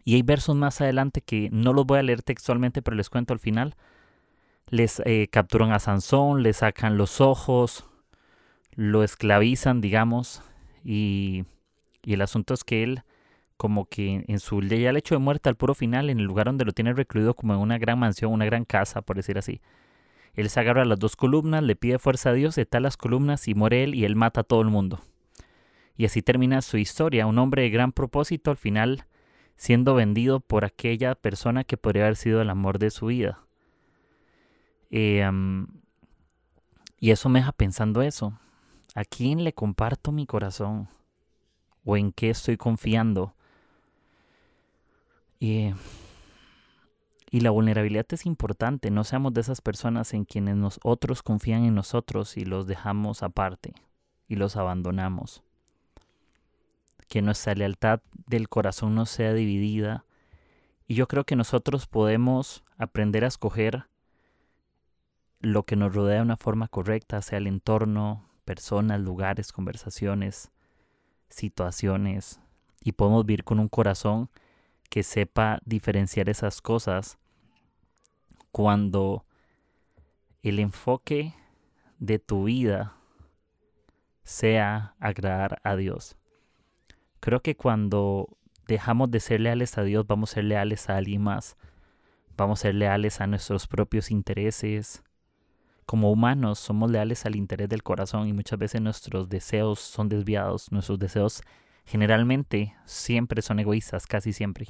Y 0.03 0.15
hay 0.15 0.23
versos 0.23 0.55
más 0.55 0.81
adelante 0.81 1.21
que 1.21 1.49
no 1.51 1.71
los 1.71 1.85
voy 1.85 1.99
a 1.99 2.03
leer 2.03 2.23
textualmente, 2.23 2.81
pero 2.81 2.97
les 2.97 3.11
cuento 3.11 3.31
al 3.31 3.39
final. 3.39 3.75
Les 4.69 4.99
eh, 5.05 5.27
capturan 5.31 5.71
a 5.71 5.77
Sansón, 5.77 6.41
le 6.41 6.51
sacan 6.51 6.97
los 6.97 7.21
ojos, 7.21 7.85
lo 8.73 9.03
esclavizan, 9.03 9.81
digamos, 9.81 10.41
y, 10.83 11.45
y 12.03 12.13
el 12.13 12.23
asunto 12.23 12.55
es 12.55 12.63
que 12.63 12.81
él 12.81 13.03
como 13.55 13.85
que 13.85 14.25
en 14.27 14.39
su 14.39 14.59
ya 14.61 14.89
hecho 14.89 15.13
de 15.13 15.19
muerte 15.19 15.47
al 15.47 15.57
puro 15.57 15.75
final, 15.75 16.09
en 16.09 16.19
el 16.19 16.25
lugar 16.25 16.47
donde 16.47 16.65
lo 16.65 16.71
tiene 16.71 16.93
recluido 16.93 17.35
como 17.35 17.53
en 17.53 17.59
una 17.59 17.77
gran 17.77 17.99
mansión, 17.99 18.31
una 18.33 18.45
gran 18.45 18.65
casa, 18.65 19.03
por 19.03 19.15
decir 19.15 19.37
así. 19.37 19.61
Él 20.33 20.49
se 20.49 20.59
agarra 20.59 20.81
a 20.81 20.85
las 20.85 20.97
dos 20.97 21.15
columnas, 21.15 21.61
le 21.61 21.75
pide 21.75 21.99
fuerza 21.99 22.31
a 22.31 22.33
Dios, 22.33 22.59
tal 22.67 22.81
las 22.81 22.97
columnas 22.97 23.47
y 23.47 23.53
muere 23.53 23.83
él 23.83 23.93
y 23.93 24.05
él 24.05 24.15
mata 24.15 24.41
a 24.41 24.43
todo 24.43 24.61
el 24.61 24.69
mundo. 24.69 25.01
Y 25.99 26.05
así 26.05 26.21
termina 26.21 26.61
su 26.61 26.77
historia, 26.77 27.27
un 27.27 27.37
hombre 27.39 27.63
de 27.63 27.71
gran 27.71 27.91
propósito 27.91 28.51
al 28.51 28.57
final 28.57 29.05
siendo 29.57 29.95
vendido 29.95 30.39
por 30.39 30.63
aquella 30.63 31.13
persona 31.13 31.65
que 31.65 31.75
podría 31.75 32.03
haber 32.03 32.15
sido 32.15 32.41
el 32.41 32.49
amor 32.49 32.79
de 32.79 32.89
su 32.89 33.07
vida. 33.07 33.41
Eh, 34.91 35.29
y 37.01 37.11
eso 37.11 37.27
me 37.27 37.39
deja 37.39 37.51
pensando 37.51 38.01
eso. 38.01 38.39
¿A 38.95 39.03
quién 39.03 39.43
le 39.43 39.51
comparto 39.51 40.13
mi 40.13 40.25
corazón? 40.25 40.87
¿O 41.83 41.97
en 41.97 42.13
qué 42.13 42.29
estoy 42.29 42.55
confiando? 42.55 43.35
Y 45.37 45.73
la 47.29 47.49
vulnerabilidad 47.49 48.05
es 48.11 48.25
importante. 48.25 48.89
No 48.89 49.03
seamos 49.03 49.33
de 49.33 49.41
esas 49.41 49.59
personas 49.59 50.13
en 50.13 50.23
quienes 50.23 50.55
nosotros 50.55 51.23
confían 51.23 51.65
en 51.65 51.75
nosotros 51.75 52.37
y 52.37 52.45
los 52.45 52.67
dejamos 52.67 53.21
aparte 53.21 53.73
y 54.29 54.37
los 54.37 54.55
abandonamos. 54.55 55.43
Que 57.09 57.21
nuestra 57.21 57.53
lealtad 57.55 57.99
del 58.27 58.47
corazón 58.47 58.95
no 58.95 59.05
sea 59.05 59.33
dividida. 59.33 60.05
Y 60.87 60.95
yo 60.95 61.09
creo 61.09 61.25
que 61.25 61.35
nosotros 61.35 61.85
podemos 61.85 62.63
aprender 62.77 63.25
a 63.25 63.27
escoger 63.27 63.87
lo 65.41 65.63
que 65.63 65.75
nos 65.75 65.93
rodea 65.93 66.17
de 66.17 66.21
una 66.21 66.37
forma 66.37 66.67
correcta, 66.67 67.21
sea 67.21 67.37
el 67.39 67.47
entorno, 67.47 68.29
personas, 68.45 69.01
lugares, 69.01 69.51
conversaciones, 69.51 70.51
situaciones. 71.29 72.39
Y 72.81 72.93
podemos 72.93 73.25
vivir 73.25 73.43
con 73.43 73.59
un 73.59 73.67
corazón 73.67 74.29
que 74.89 75.03
sepa 75.03 75.59
diferenciar 75.65 76.29
esas 76.29 76.61
cosas 76.61 77.17
cuando 78.51 79.25
el 80.41 80.59
enfoque 80.59 81.33
de 81.99 82.19
tu 82.19 82.45
vida 82.45 82.95
sea 84.23 84.95
agradar 84.99 85.59
a 85.63 85.75
Dios. 85.75 86.15
Creo 87.19 87.41
que 87.41 87.55
cuando 87.55 88.29
dejamos 88.67 89.11
de 89.11 89.19
ser 89.19 89.41
leales 89.41 89.77
a 89.77 89.83
Dios, 89.83 90.07
vamos 90.07 90.31
a 90.31 90.33
ser 90.35 90.45
leales 90.45 90.89
a 90.89 90.97
alguien 90.97 91.21
más. 91.21 91.57
Vamos 92.37 92.59
a 92.59 92.61
ser 92.63 92.75
leales 92.75 93.19
a 93.19 93.27
nuestros 93.27 93.67
propios 93.67 94.11
intereses. 94.11 95.03
Como 95.85 96.11
humanos 96.11 96.59
somos 96.59 96.89
leales 96.89 97.25
al 97.25 97.35
interés 97.35 97.67
del 97.67 97.83
corazón 97.83 98.27
y 98.27 98.33
muchas 98.33 98.59
veces 98.59 98.79
nuestros 98.79 99.27
deseos 99.27 99.79
son 99.79 100.07
desviados. 100.07 100.71
Nuestros 100.71 100.99
deseos 100.99 101.41
generalmente 101.83 102.75
siempre 102.85 103.41
son 103.41 103.59
egoístas, 103.59 104.05
casi 104.07 104.31
siempre. 104.31 104.67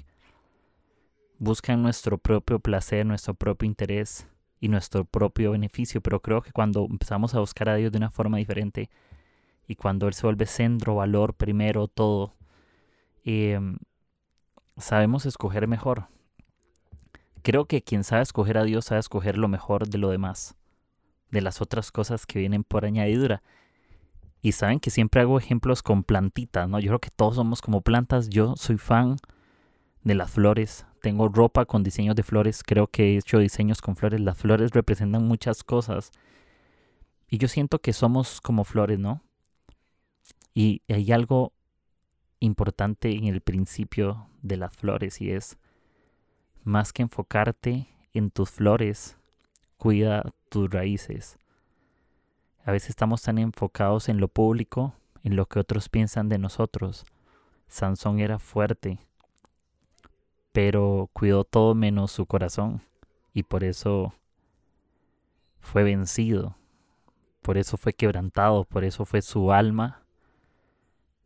Buscan 1.38 1.84
nuestro 1.84 2.18
propio 2.18 2.60
placer, 2.60 3.06
nuestro 3.06 3.34
propio 3.34 3.68
interés 3.68 4.28
y 4.60 4.70
nuestro 4.70 5.06
propio 5.06 5.52
beneficio, 5.52 6.02
pero 6.02 6.22
creo 6.22 6.42
que 6.42 6.52
cuando 6.52 6.88
empezamos 6.90 7.36
a 7.36 7.40
buscar 7.40 7.70
a 7.70 7.76
Dios 7.76 7.92
de 7.92 7.98
una 7.98 8.10
forma 8.10 8.38
diferente 8.38 8.90
y 9.68 9.76
cuando 9.76 10.08
Él 10.08 10.14
se 10.14 10.26
vuelve 10.26 10.46
centro, 10.46 10.96
valor, 10.96 11.36
primero, 11.36 11.88
todo, 11.88 12.34
em, 13.24 13.78
sabemos 14.78 15.26
escoger 15.26 15.68
mejor. 15.68 16.08
Creo 17.42 17.66
que 17.66 17.82
quien 17.82 18.04
sabe 18.04 18.22
escoger 18.22 18.58
a 18.58 18.64
Dios 18.64 18.86
sabe 18.86 19.00
escoger 19.00 19.38
lo 19.38 19.48
mejor 19.48 19.88
de 19.88 19.98
lo 19.98 20.10
demás, 20.10 20.56
de 21.32 21.42
las 21.42 21.62
otras 21.62 21.92
cosas 21.92 22.26
que 22.26 22.40
vienen 22.40 22.64
por 22.64 22.86
añadidura. 22.86 23.42
Y 24.42 24.54
saben 24.54 24.80
que 24.80 24.90
siempre 24.90 25.22
hago 25.22 25.38
ejemplos 25.38 25.84
con 25.84 26.04
plantitas, 26.04 26.70
¿no? 26.70 26.80
Yo 26.80 26.90
creo 26.90 27.00
que 27.00 27.10
todos 27.10 27.36
somos 27.36 27.62
como 27.62 27.82
plantas. 27.82 28.30
Yo 28.30 28.56
soy 28.56 28.78
fan 28.78 29.18
de 30.04 30.16
las 30.16 30.32
flores. 30.32 30.86
Tengo 31.02 31.28
ropa 31.28 31.66
con 31.66 31.84
diseños 31.84 32.16
de 32.16 32.24
flores. 32.24 32.64
Creo 32.64 32.88
que 32.88 33.04
he 33.04 33.18
hecho 33.18 33.40
diseños 33.40 33.82
con 33.82 33.98
flores. 33.98 34.22
Las 34.22 34.38
flores 34.38 34.72
representan 34.72 35.28
muchas 35.28 35.64
cosas. 35.64 36.12
Y 37.30 37.38
yo 37.38 37.48
siento 37.48 37.80
que 37.80 37.92
somos 37.92 38.40
como 38.40 38.64
flores, 38.64 38.98
¿no? 38.98 39.22
Y 40.54 40.82
hay 40.88 41.12
algo 41.12 41.54
importante 42.40 43.12
en 43.12 43.26
el 43.26 43.42
principio 43.42 44.28
de 44.42 44.58
las 44.58 44.76
flores 44.76 45.22
y 45.22 45.32
es 45.32 45.58
más 46.64 46.94
que 46.94 47.02
enfocarte 47.02 47.88
en 48.14 48.32
tus 48.32 48.50
flores, 48.50 49.18
cuida 49.78 50.24
tus 50.50 50.70
raíces. 50.70 51.38
A 52.66 52.72
veces 52.72 52.90
estamos 52.90 53.22
tan 53.22 53.38
enfocados 53.38 54.10
en 54.10 54.20
lo 54.20 54.28
público, 54.28 54.94
en 55.24 55.36
lo 55.36 55.46
que 55.46 55.60
otros 55.60 55.90
piensan 55.90 56.30
de 56.30 56.38
nosotros. 56.38 57.06
Sansón 57.68 58.20
era 58.20 58.40
fuerte, 58.40 59.00
pero 60.52 61.10
cuidó 61.14 61.44
todo 61.44 61.76
menos 61.76 62.12
su 62.12 62.26
corazón 62.26 62.82
y 63.34 63.44
por 63.44 63.64
eso 63.64 64.14
fue 65.60 65.84
vencido, 65.84 66.56
por 67.42 67.58
eso 67.58 67.78
fue 67.78 67.94
quebrantado, 67.94 68.66
por 68.66 68.84
eso 68.84 69.06
fue 69.06 69.22
su 69.22 69.52
alma 69.52 69.99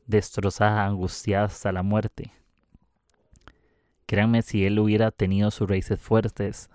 destrozada, 0.05 0.86
angustiada 0.86 1.45
hasta 1.45 1.72
la 1.72 1.83
muerte. 1.83 2.31
Créanme, 4.05 4.41
si 4.41 4.65
él 4.65 4.79
hubiera 4.79 5.12
tenido 5.12 5.51
sus 5.51 5.69
raíces 5.69 6.00
fuertes, 6.00 6.69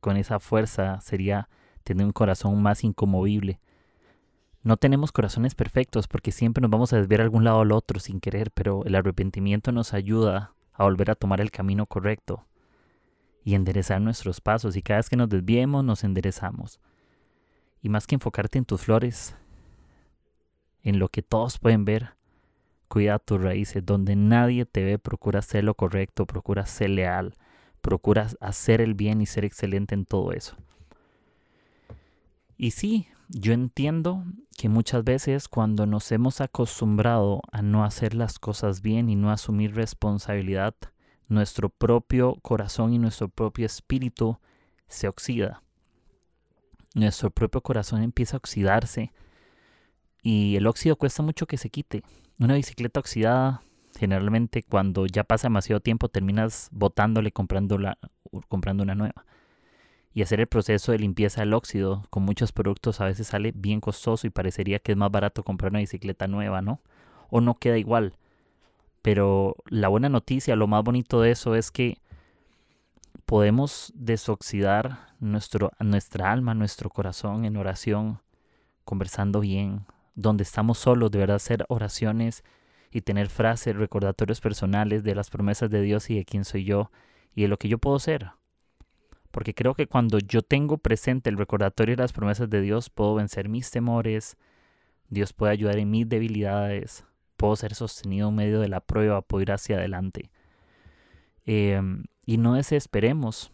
con 0.00 0.16
esa 0.16 0.40
fuerza 0.40 1.00
sería 1.00 1.48
tener 1.84 2.06
un 2.06 2.12
corazón 2.12 2.60
más 2.62 2.84
incomovible, 2.84 3.60
no 4.64 4.78
tenemos 4.78 5.12
corazones 5.12 5.54
perfectos 5.54 6.08
porque 6.08 6.32
siempre 6.32 6.62
nos 6.62 6.70
vamos 6.70 6.94
a 6.94 6.96
desviar 6.96 7.20
a 7.20 7.24
algún 7.24 7.44
lado 7.44 7.60
al 7.60 7.70
otro 7.70 8.00
sin 8.00 8.18
querer, 8.18 8.50
pero 8.50 8.82
el 8.86 8.94
arrepentimiento 8.94 9.72
nos 9.72 9.92
ayuda 9.92 10.54
a 10.72 10.84
volver 10.84 11.10
a 11.10 11.14
tomar 11.14 11.42
el 11.42 11.50
camino 11.50 11.84
correcto 11.84 12.46
y 13.44 13.54
enderezar 13.54 14.00
nuestros 14.00 14.40
pasos 14.40 14.74
y 14.74 14.80
cada 14.80 15.00
vez 15.00 15.10
que 15.10 15.18
nos 15.18 15.28
desviemos 15.28 15.84
nos 15.84 16.02
enderezamos. 16.02 16.80
Y 17.82 17.90
más 17.90 18.06
que 18.06 18.14
enfocarte 18.14 18.56
en 18.56 18.64
tus 18.64 18.80
flores, 18.80 19.36
en 20.82 20.98
lo 20.98 21.10
que 21.10 21.20
todos 21.20 21.58
pueden 21.58 21.84
ver, 21.84 22.14
cuida 22.94 23.18
tus 23.18 23.42
raíces, 23.42 23.84
donde 23.84 24.14
nadie 24.14 24.66
te 24.66 24.84
ve, 24.84 25.00
procura 25.00 25.40
hacer 25.40 25.64
lo 25.64 25.74
correcto, 25.74 26.26
procura 26.26 26.64
ser 26.64 26.90
leal, 26.90 27.34
procura 27.80 28.28
hacer 28.38 28.80
el 28.80 28.94
bien 28.94 29.20
y 29.20 29.26
ser 29.26 29.44
excelente 29.44 29.96
en 29.96 30.04
todo 30.04 30.30
eso. 30.30 30.54
Y 32.56 32.70
sí, 32.70 33.08
yo 33.28 33.52
entiendo 33.52 34.22
que 34.56 34.68
muchas 34.68 35.02
veces 35.02 35.48
cuando 35.48 35.86
nos 35.86 36.12
hemos 36.12 36.40
acostumbrado 36.40 37.40
a 37.50 37.62
no 37.62 37.84
hacer 37.84 38.14
las 38.14 38.38
cosas 38.38 38.80
bien 38.80 39.10
y 39.10 39.16
no 39.16 39.32
asumir 39.32 39.74
responsabilidad, 39.74 40.76
nuestro 41.26 41.70
propio 41.70 42.36
corazón 42.42 42.92
y 42.92 43.00
nuestro 43.00 43.28
propio 43.28 43.66
espíritu 43.66 44.38
se 44.86 45.08
oxida. 45.08 45.64
Nuestro 46.94 47.32
propio 47.32 47.60
corazón 47.60 48.04
empieza 48.04 48.36
a 48.36 48.38
oxidarse 48.38 49.12
y 50.22 50.54
el 50.54 50.68
óxido 50.68 50.94
cuesta 50.94 51.24
mucho 51.24 51.48
que 51.48 51.56
se 51.56 51.70
quite. 51.70 52.04
Una 52.38 52.54
bicicleta 52.54 53.00
oxidada, 53.00 53.62
generalmente 53.98 54.62
cuando 54.62 55.06
ya 55.06 55.24
pasa 55.24 55.46
demasiado 55.46 55.80
tiempo 55.80 56.08
terminas 56.08 56.68
botándole 56.72 57.30
comprando, 57.32 57.78
comprando 58.48 58.82
una 58.82 58.94
nueva 58.94 59.24
y 60.14 60.22
hacer 60.22 60.40
el 60.40 60.46
proceso 60.46 60.92
de 60.92 60.98
limpieza 60.98 61.40
del 61.40 61.54
óxido 61.54 62.06
con 62.08 62.22
muchos 62.22 62.52
productos 62.52 63.00
a 63.00 63.06
veces 63.06 63.26
sale 63.26 63.52
bien 63.54 63.80
costoso 63.80 64.26
y 64.26 64.30
parecería 64.30 64.78
que 64.78 64.92
es 64.92 64.98
más 64.98 65.10
barato 65.10 65.42
comprar 65.42 65.72
una 65.72 65.80
bicicleta 65.80 66.28
nueva, 66.28 66.62
¿no? 66.62 66.80
O 67.30 67.40
no 67.40 67.58
queda 67.58 67.78
igual. 67.78 68.14
Pero 69.02 69.56
la 69.66 69.88
buena 69.88 70.08
noticia, 70.08 70.54
lo 70.54 70.68
más 70.68 70.84
bonito 70.84 71.20
de 71.20 71.32
eso 71.32 71.56
es 71.56 71.72
que 71.72 71.98
podemos 73.26 73.92
desoxidar 73.96 75.14
nuestro, 75.18 75.72
nuestra 75.80 76.30
alma, 76.30 76.54
nuestro 76.54 76.90
corazón 76.90 77.44
en 77.44 77.56
oración, 77.56 78.20
conversando 78.84 79.40
bien, 79.40 79.84
donde 80.14 80.42
estamos 80.44 80.78
solos, 80.78 81.10
de 81.10 81.18
verdad 81.18 81.36
hacer 81.36 81.64
oraciones 81.68 82.44
y 82.90 83.00
tener 83.00 83.28
frases, 83.28 83.76
recordatorios 83.76 84.40
personales 84.40 85.02
de 85.02 85.14
las 85.14 85.30
promesas 85.30 85.70
de 85.70 85.82
Dios 85.82 86.10
y 86.10 86.16
de 86.16 86.24
quién 86.24 86.44
soy 86.44 86.64
yo 86.64 86.90
y 87.34 87.42
de 87.42 87.48
lo 87.48 87.58
que 87.58 87.68
yo 87.68 87.78
puedo 87.78 87.98
ser 87.98 88.32
porque 89.34 89.52
creo 89.52 89.74
que 89.74 89.88
cuando 89.88 90.20
yo 90.20 90.42
tengo 90.42 90.78
presente 90.78 91.28
el 91.28 91.36
recordatorio 91.36 91.96
de 91.96 92.02
las 92.02 92.12
promesas 92.12 92.48
de 92.48 92.60
Dios, 92.60 92.88
puedo 92.88 93.16
vencer 93.16 93.48
mis 93.48 93.68
temores, 93.68 94.36
Dios 95.08 95.32
puede 95.32 95.50
ayudar 95.50 95.76
en 95.78 95.90
mis 95.90 96.08
debilidades, 96.08 97.04
puedo 97.36 97.56
ser 97.56 97.74
sostenido 97.74 98.28
en 98.28 98.36
medio 98.36 98.60
de 98.60 98.68
la 98.68 98.78
prueba, 98.78 99.22
puedo 99.22 99.42
ir 99.42 99.50
hacia 99.50 99.74
adelante. 99.74 100.30
Em, 101.46 102.04
y 102.24 102.38
no 102.38 102.54
desesperemos, 102.54 103.50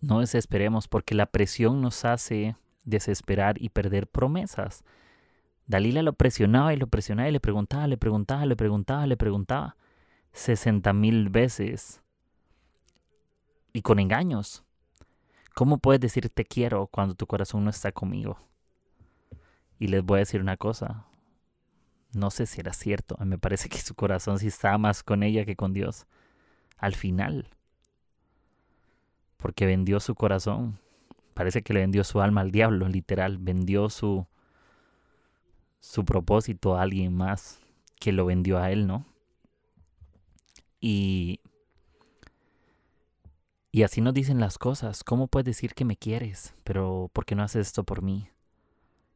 no 0.00 0.18
desesperemos, 0.18 0.88
porque 0.88 1.14
la 1.14 1.26
presión 1.26 1.80
nos 1.80 2.04
hace 2.04 2.56
desesperar 2.82 3.62
y 3.62 3.68
perder 3.68 4.08
promesas. 4.08 4.82
Dalila 5.72 6.02
lo 6.02 6.12
presionaba 6.12 6.74
y 6.74 6.76
lo 6.76 6.86
presionaba 6.86 7.30
y 7.30 7.32
le 7.32 7.40
preguntaba, 7.40 7.86
le 7.86 7.96
preguntaba, 7.96 8.44
le 8.44 8.56
preguntaba, 8.56 9.06
le 9.06 9.16
preguntaba. 9.16 9.76
60 10.32 10.92
mil 10.92 11.30
veces. 11.30 12.02
Y 13.72 13.80
con 13.80 13.98
engaños. 13.98 14.64
¿Cómo 15.54 15.78
puedes 15.78 15.98
decir 15.98 16.28
te 16.28 16.44
quiero 16.44 16.88
cuando 16.88 17.14
tu 17.14 17.26
corazón 17.26 17.64
no 17.64 17.70
está 17.70 17.90
conmigo? 17.90 18.38
Y 19.78 19.86
les 19.86 20.04
voy 20.04 20.16
a 20.16 20.18
decir 20.18 20.42
una 20.42 20.58
cosa. 20.58 21.06
No 22.12 22.30
sé 22.30 22.44
si 22.44 22.60
era 22.60 22.74
cierto. 22.74 23.16
Me 23.24 23.38
parece 23.38 23.70
que 23.70 23.78
su 23.78 23.94
corazón 23.94 24.38
sí 24.38 24.48
estaba 24.48 24.76
más 24.76 25.02
con 25.02 25.22
ella 25.22 25.46
que 25.46 25.56
con 25.56 25.72
Dios. 25.72 26.06
Al 26.76 26.94
final. 26.94 27.48
Porque 29.38 29.64
vendió 29.64 30.00
su 30.00 30.14
corazón. 30.16 30.78
Parece 31.32 31.62
que 31.62 31.72
le 31.72 31.80
vendió 31.80 32.04
su 32.04 32.20
alma 32.20 32.42
al 32.42 32.50
diablo, 32.50 32.88
literal. 32.88 33.38
Vendió 33.38 33.88
su, 33.88 34.26
su 35.82 36.04
propósito 36.04 36.76
a 36.76 36.82
alguien 36.82 37.12
más 37.12 37.60
que 37.98 38.12
lo 38.12 38.24
vendió 38.24 38.58
a 38.58 38.70
él, 38.70 38.86
¿no? 38.86 39.04
Y, 40.80 41.40
y 43.72 43.82
así 43.82 44.00
nos 44.00 44.14
dicen 44.14 44.38
las 44.38 44.58
cosas. 44.58 45.02
¿Cómo 45.02 45.26
puedes 45.26 45.44
decir 45.44 45.74
que 45.74 45.84
me 45.84 45.96
quieres? 45.96 46.54
Pero 46.62 47.10
¿por 47.12 47.24
qué 47.24 47.34
no 47.34 47.42
haces 47.42 47.66
esto 47.66 47.82
por 47.82 48.00
mí? 48.00 48.30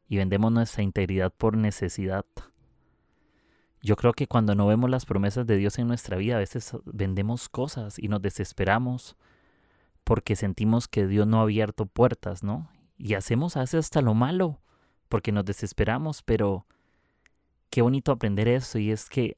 Y 0.08 0.16
vendemos 0.16 0.50
nuestra 0.50 0.82
integridad 0.82 1.32
por 1.32 1.56
necesidad. 1.56 2.26
Yo 3.80 3.94
creo 3.94 4.12
que 4.12 4.26
cuando 4.26 4.56
no 4.56 4.66
vemos 4.66 4.90
las 4.90 5.06
promesas 5.06 5.46
de 5.46 5.56
Dios 5.56 5.78
en 5.78 5.86
nuestra 5.86 6.16
vida, 6.16 6.34
a 6.34 6.40
veces 6.40 6.72
vendemos 6.84 7.48
cosas 7.48 7.96
y 7.96 8.08
nos 8.08 8.22
desesperamos 8.22 9.16
porque 10.02 10.34
sentimos 10.34 10.88
que 10.88 11.06
Dios 11.06 11.28
no 11.28 11.38
ha 11.38 11.42
abierto 11.42 11.86
puertas, 11.86 12.42
¿no? 12.42 12.68
Y 12.98 13.14
hacemos 13.14 13.56
a 13.56 13.62
hasta 13.62 14.00
lo 14.00 14.14
malo 14.14 14.60
porque 15.08 15.32
nos 15.32 15.44
desesperamos, 15.44 16.22
pero 16.22 16.66
qué 17.70 17.82
bonito 17.82 18.12
aprender 18.12 18.48
eso 18.48 18.78
y 18.78 18.90
es 18.90 19.08
que 19.08 19.36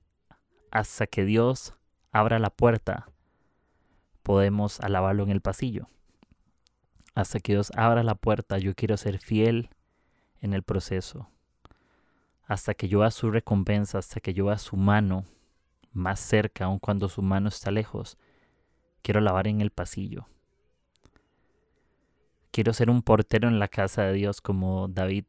hasta 0.70 1.06
que 1.06 1.24
Dios 1.24 1.74
abra 2.12 2.38
la 2.38 2.50
puerta, 2.50 3.10
podemos 4.22 4.80
alabarlo 4.80 5.22
en 5.22 5.30
el 5.30 5.40
pasillo. 5.40 5.88
Hasta 7.14 7.40
que 7.40 7.52
Dios 7.52 7.72
abra 7.74 8.02
la 8.02 8.14
puerta, 8.14 8.58
yo 8.58 8.74
quiero 8.74 8.96
ser 8.96 9.18
fiel 9.18 9.70
en 10.40 10.52
el 10.54 10.62
proceso. 10.62 11.28
Hasta 12.46 12.74
que 12.74 12.88
yo 12.88 13.00
vea 13.00 13.10
su 13.10 13.30
recompensa, 13.30 13.98
hasta 13.98 14.20
que 14.20 14.34
yo 14.34 14.46
vea 14.46 14.58
su 14.58 14.76
mano 14.76 15.24
más 15.92 16.20
cerca, 16.20 16.66
aun 16.66 16.78
cuando 16.78 17.08
su 17.08 17.22
mano 17.22 17.48
está 17.48 17.70
lejos, 17.70 18.18
quiero 19.02 19.20
alabar 19.20 19.48
en 19.48 19.60
el 19.60 19.70
pasillo. 19.70 20.26
Quiero 22.50 22.72
ser 22.72 22.90
un 22.90 23.02
portero 23.02 23.48
en 23.48 23.58
la 23.58 23.68
casa 23.68 24.02
de 24.02 24.12
Dios, 24.14 24.40
como 24.40 24.88
David 24.88 25.26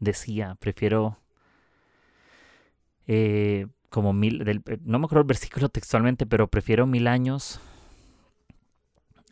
decía. 0.00 0.56
Prefiero 0.58 1.18
eh, 3.06 3.66
como 3.90 4.12
mil, 4.12 4.48
eh, 4.48 4.78
no 4.84 4.98
me 4.98 5.04
acuerdo 5.04 5.22
el 5.22 5.26
versículo 5.26 5.68
textualmente, 5.68 6.26
pero 6.26 6.48
prefiero 6.48 6.86
mil 6.86 7.06
años 7.08 7.60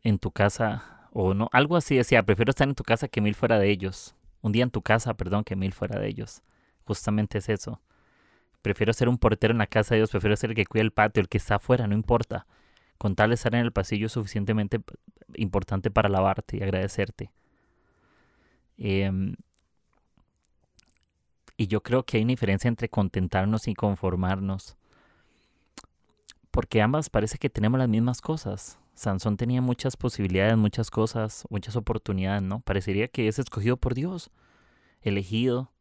en 0.02 0.18
tu 0.18 0.30
casa, 0.30 1.08
o 1.12 1.34
no, 1.34 1.48
algo 1.52 1.76
así 1.76 1.96
decía, 1.96 2.22
prefiero 2.22 2.50
estar 2.50 2.68
en 2.68 2.74
tu 2.74 2.84
casa 2.84 3.08
que 3.08 3.20
mil 3.20 3.34
fuera 3.34 3.58
de 3.58 3.70
ellos. 3.70 4.14
Un 4.40 4.52
día 4.52 4.62
en 4.64 4.70
tu 4.70 4.82
casa, 4.82 5.14
perdón, 5.14 5.44
que 5.44 5.56
mil 5.56 5.72
fuera 5.72 5.98
de 5.98 6.08
ellos. 6.08 6.42
Justamente 6.84 7.38
es 7.38 7.48
eso. 7.48 7.80
Prefiero 8.62 8.92
ser 8.92 9.08
un 9.08 9.18
portero 9.18 9.52
en 9.52 9.58
la 9.58 9.66
casa 9.66 9.94
de 9.94 10.00
Dios, 10.00 10.10
prefiero 10.10 10.36
ser 10.36 10.50
el 10.50 10.56
que 10.56 10.66
cuida 10.66 10.82
el 10.82 10.92
patio, 10.92 11.20
el 11.20 11.28
que 11.28 11.38
está 11.38 11.56
afuera, 11.56 11.86
no 11.86 11.94
importa. 11.94 12.46
Con 12.98 13.14
tal 13.14 13.30
de 13.30 13.34
estar 13.34 13.54
en 13.54 13.60
el 13.60 13.72
pasillo 13.72 14.08
suficientemente 14.08 14.80
importante 15.36 15.90
para 15.90 16.08
alabarte 16.08 16.56
y 16.56 16.62
agradecerte. 16.62 17.30
Em, 18.76 19.36
y 21.60 21.66
yo 21.66 21.82
creo 21.82 22.04
que 22.04 22.16
hay 22.16 22.22
una 22.22 22.30
diferencia 22.30 22.68
entre 22.68 22.88
contentarnos 22.88 23.66
y 23.66 23.74
conformarnos. 23.74 24.76
Porque 26.52 26.80
ambas 26.80 27.10
parece 27.10 27.36
que 27.36 27.50
tenemos 27.50 27.80
las 27.80 27.88
mismas 27.88 28.20
cosas. 28.20 28.78
Sansón 28.94 29.36
tenía 29.36 29.60
muchas 29.60 29.96
posibilidades, 29.96 30.56
muchas 30.56 30.88
cosas, 30.88 31.44
muchas 31.50 31.74
oportunidades, 31.74 32.42
¿no? 32.42 32.60
Parecería 32.60 33.08
que 33.08 33.26
es 33.26 33.40
escogido 33.40 33.76
por 33.76 33.94
Dios, 33.94 34.30
elegido. 35.02 35.72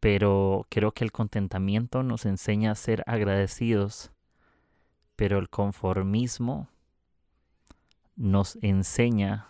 Pero 0.00 0.66
creo 0.68 0.92
que 0.92 1.02
el 1.02 1.12
contentamiento 1.12 2.02
nos 2.02 2.26
enseña 2.26 2.72
a 2.72 2.74
ser 2.74 3.02
agradecidos. 3.06 4.12
Pero 5.16 5.38
el 5.38 5.48
conformismo 5.48 6.68
nos 8.16 8.58
enseña 8.60 9.48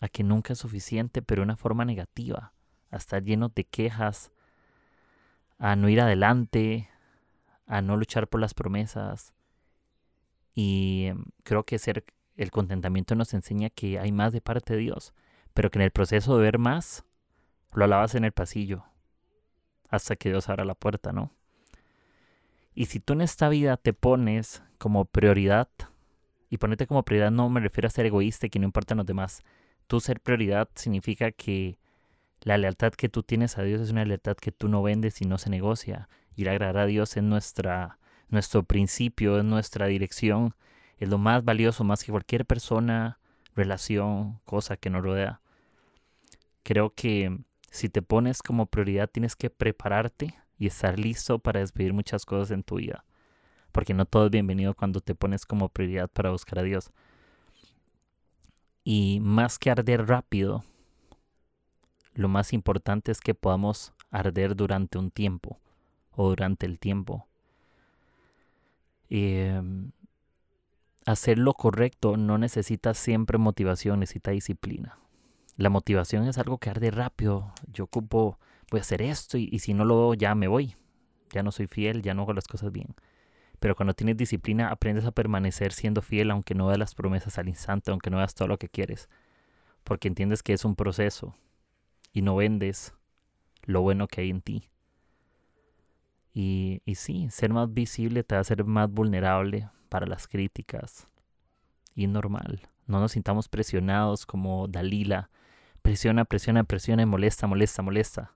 a 0.00 0.08
que 0.08 0.24
nunca 0.24 0.52
es 0.52 0.58
suficiente, 0.58 1.22
pero 1.22 1.40
de 1.40 1.44
una 1.44 1.56
forma 1.56 1.86
negativa, 1.86 2.52
a 2.90 2.96
estar 2.98 3.24
lleno 3.24 3.48
de 3.48 3.64
quejas, 3.64 4.30
a 5.58 5.76
no 5.76 5.88
ir 5.88 6.00
adelante, 6.00 6.88
a 7.66 7.82
no 7.82 7.96
luchar 7.96 8.28
por 8.28 8.40
las 8.40 8.54
promesas. 8.54 9.34
Y 10.54 11.06
em, 11.06 11.24
creo 11.42 11.64
que 11.64 11.78
ser 11.78 12.04
el 12.36 12.50
contentamiento 12.50 13.14
nos 13.14 13.34
enseña 13.34 13.70
que 13.70 13.98
hay 13.98 14.12
más 14.12 14.32
de 14.32 14.40
parte 14.40 14.74
de 14.74 14.80
Dios, 14.80 15.12
pero 15.54 15.70
que 15.70 15.78
en 15.78 15.82
el 15.82 15.90
proceso 15.90 16.36
de 16.36 16.42
ver 16.42 16.58
más, 16.58 17.04
lo 17.72 17.84
alabas 17.84 18.14
en 18.14 18.24
el 18.24 18.32
pasillo, 18.32 18.84
hasta 19.88 20.16
que 20.16 20.30
Dios 20.30 20.48
abra 20.48 20.64
la 20.64 20.74
puerta, 20.74 21.12
¿no? 21.12 21.32
Y 22.74 22.86
si 22.86 23.00
tú 23.00 23.14
en 23.14 23.22
esta 23.22 23.48
vida 23.48 23.76
te 23.76 23.92
pones 23.92 24.62
como 24.78 25.04
prioridad, 25.04 25.68
y 26.50 26.58
ponerte 26.58 26.86
como 26.86 27.04
prioridad 27.04 27.30
no 27.30 27.48
me 27.48 27.60
refiero 27.60 27.88
a 27.88 27.90
ser 27.90 28.06
egoísta 28.06 28.46
y 28.46 28.50
que 28.50 28.58
no 28.58 28.66
importan 28.66 28.98
los 28.98 29.06
demás, 29.06 29.42
tú 29.86 30.00
ser 30.00 30.20
prioridad 30.20 30.68
significa 30.74 31.32
que 31.32 31.78
la 32.48 32.56
lealtad 32.56 32.94
que 32.94 33.10
tú 33.10 33.22
tienes 33.22 33.58
a 33.58 33.62
Dios 33.62 33.78
es 33.78 33.90
una 33.90 34.06
lealtad 34.06 34.34
que 34.38 34.52
tú 34.52 34.68
no 34.68 34.82
vendes 34.82 35.20
y 35.20 35.26
no 35.26 35.36
se 35.36 35.50
negocia. 35.50 36.08
Ir 36.34 36.48
a 36.48 36.52
agradar 36.52 36.78
a 36.78 36.86
Dios 36.86 37.14
es 37.14 37.22
nuestra, 37.22 37.98
nuestro 38.30 38.62
principio, 38.62 39.36
es 39.36 39.44
nuestra 39.44 39.86
dirección. 39.86 40.54
Es 40.96 41.10
lo 41.10 41.18
más 41.18 41.44
valioso, 41.44 41.84
más 41.84 42.02
que 42.02 42.10
cualquier 42.10 42.46
persona, 42.46 43.20
relación, 43.54 44.40
cosa 44.46 44.78
que 44.78 44.88
nos 44.88 45.02
rodea. 45.02 45.42
Creo 46.62 46.94
que 46.94 47.38
si 47.70 47.90
te 47.90 48.00
pones 48.00 48.40
como 48.40 48.64
prioridad 48.64 49.10
tienes 49.10 49.36
que 49.36 49.50
prepararte 49.50 50.34
y 50.58 50.68
estar 50.68 50.98
listo 50.98 51.40
para 51.40 51.60
despedir 51.60 51.92
muchas 51.92 52.24
cosas 52.24 52.50
en 52.52 52.62
tu 52.62 52.76
vida. 52.76 53.04
Porque 53.72 53.92
no 53.92 54.06
todo 54.06 54.24
es 54.24 54.30
bienvenido 54.30 54.72
cuando 54.72 55.02
te 55.02 55.14
pones 55.14 55.44
como 55.44 55.68
prioridad 55.68 56.08
para 56.08 56.30
buscar 56.30 56.60
a 56.60 56.62
Dios. 56.62 56.92
Y 58.84 59.20
más 59.20 59.58
que 59.58 59.70
arder 59.70 60.06
rápido, 60.06 60.64
lo 62.18 62.28
más 62.28 62.52
importante 62.52 63.12
es 63.12 63.20
que 63.20 63.32
podamos 63.34 63.92
arder 64.10 64.56
durante 64.56 64.98
un 64.98 65.12
tiempo 65.12 65.60
o 66.10 66.30
durante 66.30 66.66
el 66.66 66.80
tiempo. 66.80 67.28
Em, 69.08 69.92
hacer 71.06 71.38
lo 71.38 71.54
correcto 71.54 72.16
no 72.16 72.36
necesita 72.36 72.92
siempre 72.94 73.38
motivación, 73.38 74.00
necesita 74.00 74.32
disciplina. 74.32 74.98
La 75.56 75.70
motivación 75.70 76.26
es 76.26 76.38
algo 76.38 76.58
que 76.58 76.70
arde 76.70 76.90
rápido. 76.90 77.52
Yo 77.72 77.84
ocupo, 77.84 78.40
voy 78.72 78.78
a 78.78 78.80
hacer 78.80 79.00
esto 79.00 79.38
y, 79.38 79.48
y 79.52 79.60
si 79.60 79.72
no 79.72 79.84
lo 79.84 79.94
hago 79.94 80.14
ya 80.14 80.34
me 80.34 80.48
voy. 80.48 80.74
Ya 81.30 81.44
no 81.44 81.52
soy 81.52 81.68
fiel, 81.68 82.02
ya 82.02 82.14
no 82.14 82.22
hago 82.22 82.32
las 82.32 82.48
cosas 82.48 82.72
bien. 82.72 82.96
Pero 83.60 83.76
cuando 83.76 83.94
tienes 83.94 84.16
disciplina 84.16 84.70
aprendes 84.70 85.04
a 85.04 85.12
permanecer 85.12 85.72
siendo 85.72 86.02
fiel 86.02 86.32
aunque 86.32 86.56
no 86.56 86.66
veas 86.66 86.80
las 86.80 86.96
promesas 86.96 87.38
al 87.38 87.48
instante, 87.48 87.92
aunque 87.92 88.10
no 88.10 88.16
veas 88.16 88.34
todo 88.34 88.48
lo 88.48 88.58
que 88.58 88.68
quieres. 88.68 89.08
Porque 89.84 90.08
entiendes 90.08 90.42
que 90.42 90.52
es 90.52 90.64
un 90.64 90.74
proceso 90.74 91.36
y 92.12 92.22
no 92.22 92.36
vendes 92.36 92.94
lo 93.62 93.82
bueno 93.82 94.08
que 94.08 94.22
hay 94.22 94.30
en 94.30 94.40
ti. 94.40 94.70
Y, 96.32 96.82
y 96.84 96.94
sí, 96.94 97.28
ser 97.30 97.52
más 97.52 97.72
visible 97.72 98.24
te 98.24 98.34
va 98.34 98.38
a 98.38 98.42
hacer 98.42 98.64
más 98.64 98.90
vulnerable 98.90 99.68
para 99.88 100.06
las 100.06 100.28
críticas. 100.28 101.08
Y 101.94 102.06
normal. 102.06 102.68
No 102.86 103.00
nos 103.00 103.12
sintamos 103.12 103.48
presionados 103.48 104.24
como 104.24 104.68
Dalila. 104.68 105.30
Presiona, 105.82 106.24
presiona, 106.24 106.64
presiona 106.64 107.02
y 107.02 107.06
molesta, 107.06 107.46
molesta, 107.46 107.82
molesta. 107.82 108.34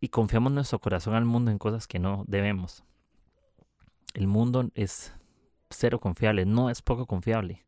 Y 0.00 0.08
confiamos 0.08 0.52
nuestro 0.52 0.78
corazón 0.78 1.14
al 1.14 1.24
mundo 1.24 1.50
en 1.50 1.58
cosas 1.58 1.86
que 1.86 1.98
no 1.98 2.24
debemos. 2.26 2.84
El 4.12 4.26
mundo 4.26 4.70
es 4.74 5.14
cero 5.70 5.98
confiable, 5.98 6.46
no 6.46 6.70
es 6.70 6.82
poco 6.82 7.06
confiable. 7.06 7.64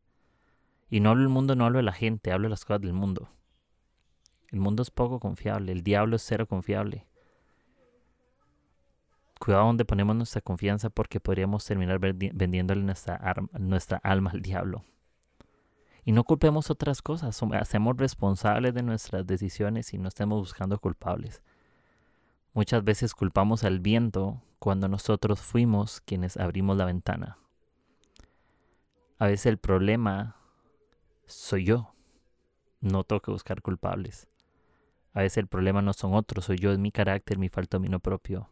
Y 0.89 1.01
no 1.01 1.09
hablo 1.09 1.23
del 1.23 1.29
mundo, 1.29 1.55
no 1.55 1.65
hablo 1.65 1.77
de 1.77 1.83
la 1.83 1.93
gente, 1.93 2.31
hablo 2.31 2.45
de 2.45 2.51
las 2.51 2.63
cosas 2.63 2.81
del 2.81 2.93
mundo. 2.93 3.29
El 4.51 4.59
mundo 4.59 4.81
es 4.81 4.91
poco 4.91 5.19
confiable, 5.19 5.71
el 5.71 5.83
diablo 5.83 6.15
es 6.15 6.23
cero 6.23 6.47
confiable. 6.47 7.05
Cuidado 9.39 9.65
donde 9.65 9.85
ponemos 9.85 10.15
nuestra 10.15 10.41
confianza 10.41 10.89
porque 10.89 11.19
podríamos 11.19 11.65
terminar 11.65 11.99
vendiéndole 11.99 12.81
nuestra, 12.81 13.97
alma 14.03 14.31
al 14.31 14.41
diablo. 14.41 14.83
Y 16.05 16.11
no 16.13 16.23
culpemos 16.23 16.71
otras 16.71 17.01
cosas, 17.01 17.41
hacemos 17.53 17.97
responsables 17.97 18.73
de 18.73 18.81
nuestras 18.81 19.27
decisiones 19.27 19.93
y 19.93 19.97
no 19.97 20.07
estemos 20.07 20.39
buscando 20.39 20.79
culpables. 20.79 21.43
Muchas 22.53 22.83
veces 22.83 23.13
culpamos 23.13 23.63
al 23.63 23.79
viento 23.79 24.41
cuando 24.59 24.87
nosotros 24.87 25.41
fuimos 25.41 26.01
quienes 26.01 26.37
abrimos 26.37 26.77
la 26.77 26.85
ventana. 26.85 27.37
A 29.19 29.27
veces 29.27 29.47
el 29.47 29.57
problema 29.57 30.37
soy 31.25 31.65
yo. 31.65 31.93
No 32.79 33.03
tengo 33.03 33.21
que 33.21 33.31
buscar 33.31 33.61
culpables. 33.61 34.27
A 35.17 35.21
veces 35.21 35.37
el 35.37 35.47
problema 35.47 35.81
no 35.81 35.93
son 35.93 36.13
otros, 36.13 36.45
soy 36.45 36.57
yo, 36.57 36.71
es 36.71 36.77
mi 36.77 36.91
carácter, 36.91 37.39
mi 37.39 37.49
falta 37.49 37.77
dominio 37.77 37.97
propio. 37.97 38.51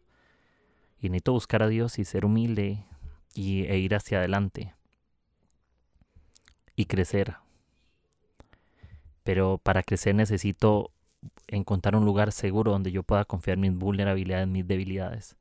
Y 0.99 1.09
necesito 1.09 1.33
buscar 1.33 1.61
a 1.61 1.67
Dios 1.67 1.99
y 1.99 2.05
ser 2.05 2.25
humilde 2.25 2.83
y, 3.35 3.65
e 3.65 3.77
ir 3.77 3.93
hacia 3.93 4.17
adelante. 4.17 4.73
Y 6.75 6.85
crecer. 6.85 7.35
Pero 9.21 9.59
para 9.59 9.83
crecer 9.83 10.15
necesito 10.15 10.89
encontrar 11.45 11.95
un 11.95 12.03
lugar 12.03 12.31
seguro 12.31 12.71
donde 12.71 12.91
yo 12.91 13.03
pueda 13.03 13.25
confiar 13.25 13.59
mis 13.59 13.75
vulnerabilidades, 13.75 14.47
mis 14.47 14.67
debilidades. 14.67 15.35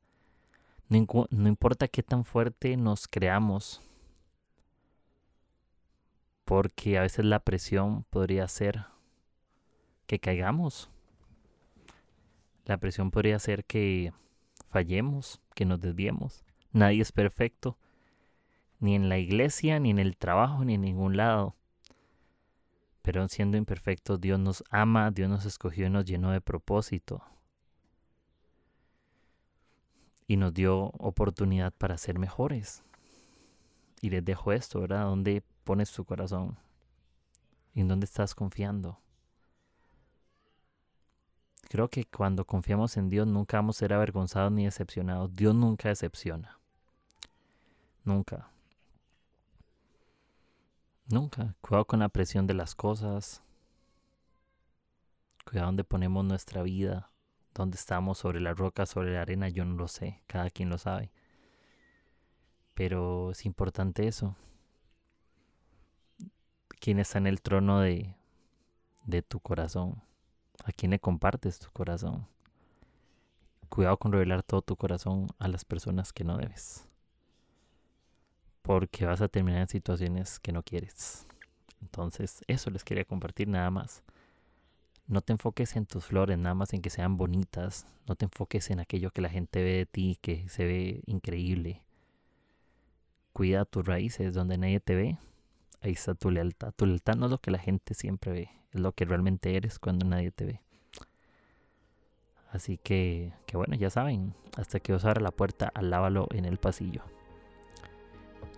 No, 0.89 1.25
importa 1.31 1.87
qué 1.87 2.03
tan 2.03 2.23
fuerte 2.23 2.77
nos 2.77 3.07
creamos, 3.07 3.81
porque 6.43 6.99
a 6.99 7.01
veces 7.01 7.25
la 7.25 7.39
presión 7.39 8.03
podría 8.11 8.47
ser 8.47 8.85
que 10.05 10.19
caigamos. 10.19 10.91
La 12.65 12.77
presión 12.77 13.11
podría 13.11 13.37
ser 13.39 13.63
que 13.63 14.11
fallemos, 14.69 15.39
que 15.53 15.65
nos 15.65 15.79
desviemos. 15.79 16.43
Nadie 16.71 17.01
es 17.01 17.11
perfecto, 17.11 17.77
ni 18.79 18.95
en 18.95 19.07
la 19.07 19.17
iglesia, 19.19 19.79
ni 19.79 19.91
en 19.91 19.99
el 19.99 20.17
trabajo, 20.17 20.65
ni 20.65 20.73
en 20.73 20.81
ningún 20.81 21.15
lado. 21.15 21.55
Pero 23.03 23.27
siendo 23.27 23.55
imperfectos, 23.57 24.19
Dios 24.19 24.39
nos 24.39 24.63
ama, 24.71 25.11
Dios 25.11 25.29
nos 25.29 25.45
escogió 25.45 25.85
y 25.85 25.89
nos 25.91 26.05
llenó 26.05 26.31
de 26.31 26.41
propósito. 26.41 27.23
Y 30.27 30.37
nos 30.37 30.53
dio 30.55 30.85
oportunidad 30.97 31.71
para 31.71 31.99
ser 31.99 32.17
mejores. 32.17 32.83
Y 34.01 34.09
les 34.09 34.25
dejo 34.25 34.51
esto, 34.51 34.81
¿verdad? 34.81 35.05
¿Dónde 35.05 35.43
pones 35.63 35.91
tu 35.91 36.03
corazón? 36.03 36.57
¿En 37.75 37.87
dónde 37.87 38.05
estás 38.05 38.33
confiando? 38.33 38.99
Creo 41.75 41.89
que 41.89 42.05
cuando 42.05 42.45
confiamos 42.45 42.95
en 42.95 43.09
Dios 43.09 43.27
nunca 43.27 43.57
vamos 43.57 43.75
a 43.75 43.79
ser 43.79 43.91
avergonzados 43.91 44.49
ni 44.49 44.63
decepcionados. 44.63 45.35
Dios 45.35 45.53
nunca 45.53 45.89
decepciona. 45.89 46.57
Nunca. 48.05 48.49
Nunca. 51.07 51.53
Cuidado 51.59 51.83
con 51.83 51.99
la 51.99 52.07
presión 52.07 52.47
de 52.47 52.53
las 52.53 52.75
cosas. 52.75 53.43
Cuidado 55.43 55.65
donde 55.65 55.83
ponemos 55.83 56.23
nuestra 56.23 56.63
vida. 56.63 57.11
Dónde 57.53 57.75
estamos, 57.75 58.19
sobre 58.19 58.39
la 58.39 58.53
roca, 58.53 58.85
sobre 58.85 59.13
la 59.13 59.23
arena, 59.23 59.49
yo 59.49 59.65
no 59.65 59.75
lo 59.75 59.89
sé. 59.89 60.21
Cada 60.27 60.49
quien 60.51 60.69
lo 60.69 60.77
sabe. 60.77 61.11
Pero 62.73 63.31
es 63.31 63.45
importante 63.45 64.07
eso. 64.07 64.37
¿Quién 66.79 66.99
está 66.99 67.17
en 67.17 67.27
el 67.27 67.41
trono 67.41 67.81
de, 67.81 68.15
de 69.03 69.21
tu 69.21 69.41
corazón? 69.41 70.01
¿A 70.63 70.71
quién 70.71 70.91
le 70.91 70.99
compartes 70.99 71.59
tu 71.59 71.69
corazón? 71.71 72.27
Cuidado 73.69 73.97
con 73.97 74.11
revelar 74.11 74.43
todo 74.43 74.61
tu 74.61 74.75
corazón 74.75 75.27
a 75.37 75.47
las 75.47 75.65
personas 75.65 76.13
que 76.13 76.23
no 76.23 76.37
debes. 76.37 76.87
Porque 78.61 79.05
vas 79.05 79.21
a 79.21 79.27
terminar 79.27 79.61
en 79.61 79.67
situaciones 79.67 80.39
que 80.39 80.51
no 80.51 80.63
quieres. 80.63 81.27
Entonces, 81.81 82.43
eso 82.47 82.69
les 82.69 82.83
quería 82.83 83.05
compartir 83.05 83.47
nada 83.47 83.69
más. 83.69 84.03
No 85.07 85.21
te 85.21 85.33
enfoques 85.33 85.75
en 85.75 85.85
tus 85.85 86.05
flores, 86.05 86.37
nada 86.37 86.55
más 86.55 86.73
en 86.73 86.81
que 86.81 86.89
sean 86.89 87.17
bonitas. 87.17 87.85
No 88.07 88.15
te 88.15 88.25
enfoques 88.25 88.69
en 88.71 88.79
aquello 88.79 89.11
que 89.11 89.21
la 89.21 89.29
gente 89.29 89.63
ve 89.63 89.73
de 89.73 89.85
ti, 89.85 90.17
que 90.21 90.49
se 90.49 90.65
ve 90.65 91.03
increíble. 91.05 91.83
Cuida 93.33 93.65
tus 93.65 93.85
raíces 93.85 94.33
donde 94.33 94.57
nadie 94.57 94.79
te 94.79 94.95
ve. 94.95 95.17
Ahí 95.81 95.91
está 95.91 96.15
tu 96.15 96.31
lealtad. 96.31 96.73
Tu 96.75 96.87
lealtad 96.87 97.15
no 97.15 97.25
es 97.25 97.31
lo 97.31 97.37
que 97.37 97.51
la 97.51 97.59
gente 97.59 97.93
siempre 97.93 98.31
ve 98.31 98.64
es 98.75 98.81
lo 98.81 98.91
que 98.91 99.05
realmente 99.05 99.55
eres 99.55 99.79
cuando 99.79 100.05
nadie 100.05 100.31
te 100.31 100.45
ve. 100.45 100.61
Así 102.51 102.77
que, 102.77 103.33
que 103.45 103.57
bueno, 103.57 103.75
ya 103.75 103.89
saben, 103.89 104.33
hasta 104.57 104.79
que 104.79 104.93
os 104.93 105.03
abra 105.03 105.21
la 105.21 105.31
puerta, 105.31 105.71
alábalo 105.73 106.27
en 106.31 106.45
el 106.45 106.57
pasillo. 106.57 107.01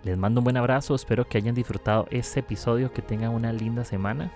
Les 0.03 0.17
mando 0.17 0.41
un 0.41 0.43
buen 0.43 0.57
abrazo, 0.57 0.93
espero 0.93 1.27
que 1.27 1.37
hayan 1.37 1.55
disfrutado 1.55 2.07
este 2.11 2.41
episodio, 2.41 2.93
que 2.93 3.01
tengan 3.01 3.33
una 3.33 3.51
linda 3.51 3.83
semana 3.83 4.31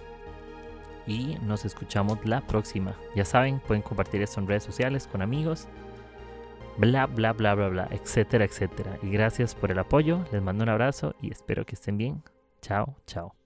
y 1.05 1.37
nos 1.43 1.65
escuchamos 1.65 2.25
la 2.25 2.41
próxima. 2.41 2.95
Ya 3.15 3.25
saben, 3.25 3.59
pueden 3.59 3.83
compartir 3.83 4.21
esto 4.21 4.39
en 4.39 4.47
redes 4.47 4.63
sociales 4.63 5.07
con 5.07 5.21
amigos, 5.21 5.67
bla, 6.77 7.05
bla, 7.05 7.33
bla, 7.33 7.53
bla, 7.53 7.69
bla, 7.69 7.87
etcétera, 7.91 8.45
etcétera. 8.45 8.97
Y 9.03 9.09
gracias 9.09 9.53
por 9.53 9.71
el 9.71 9.79
apoyo, 9.79 10.25
les 10.31 10.41
mando 10.41 10.63
un 10.63 10.69
abrazo 10.69 11.15
y 11.21 11.31
espero 11.31 11.65
que 11.65 11.75
estén 11.75 11.97
bien. 11.97 12.23
Chao, 12.61 12.95
chao. 13.05 13.40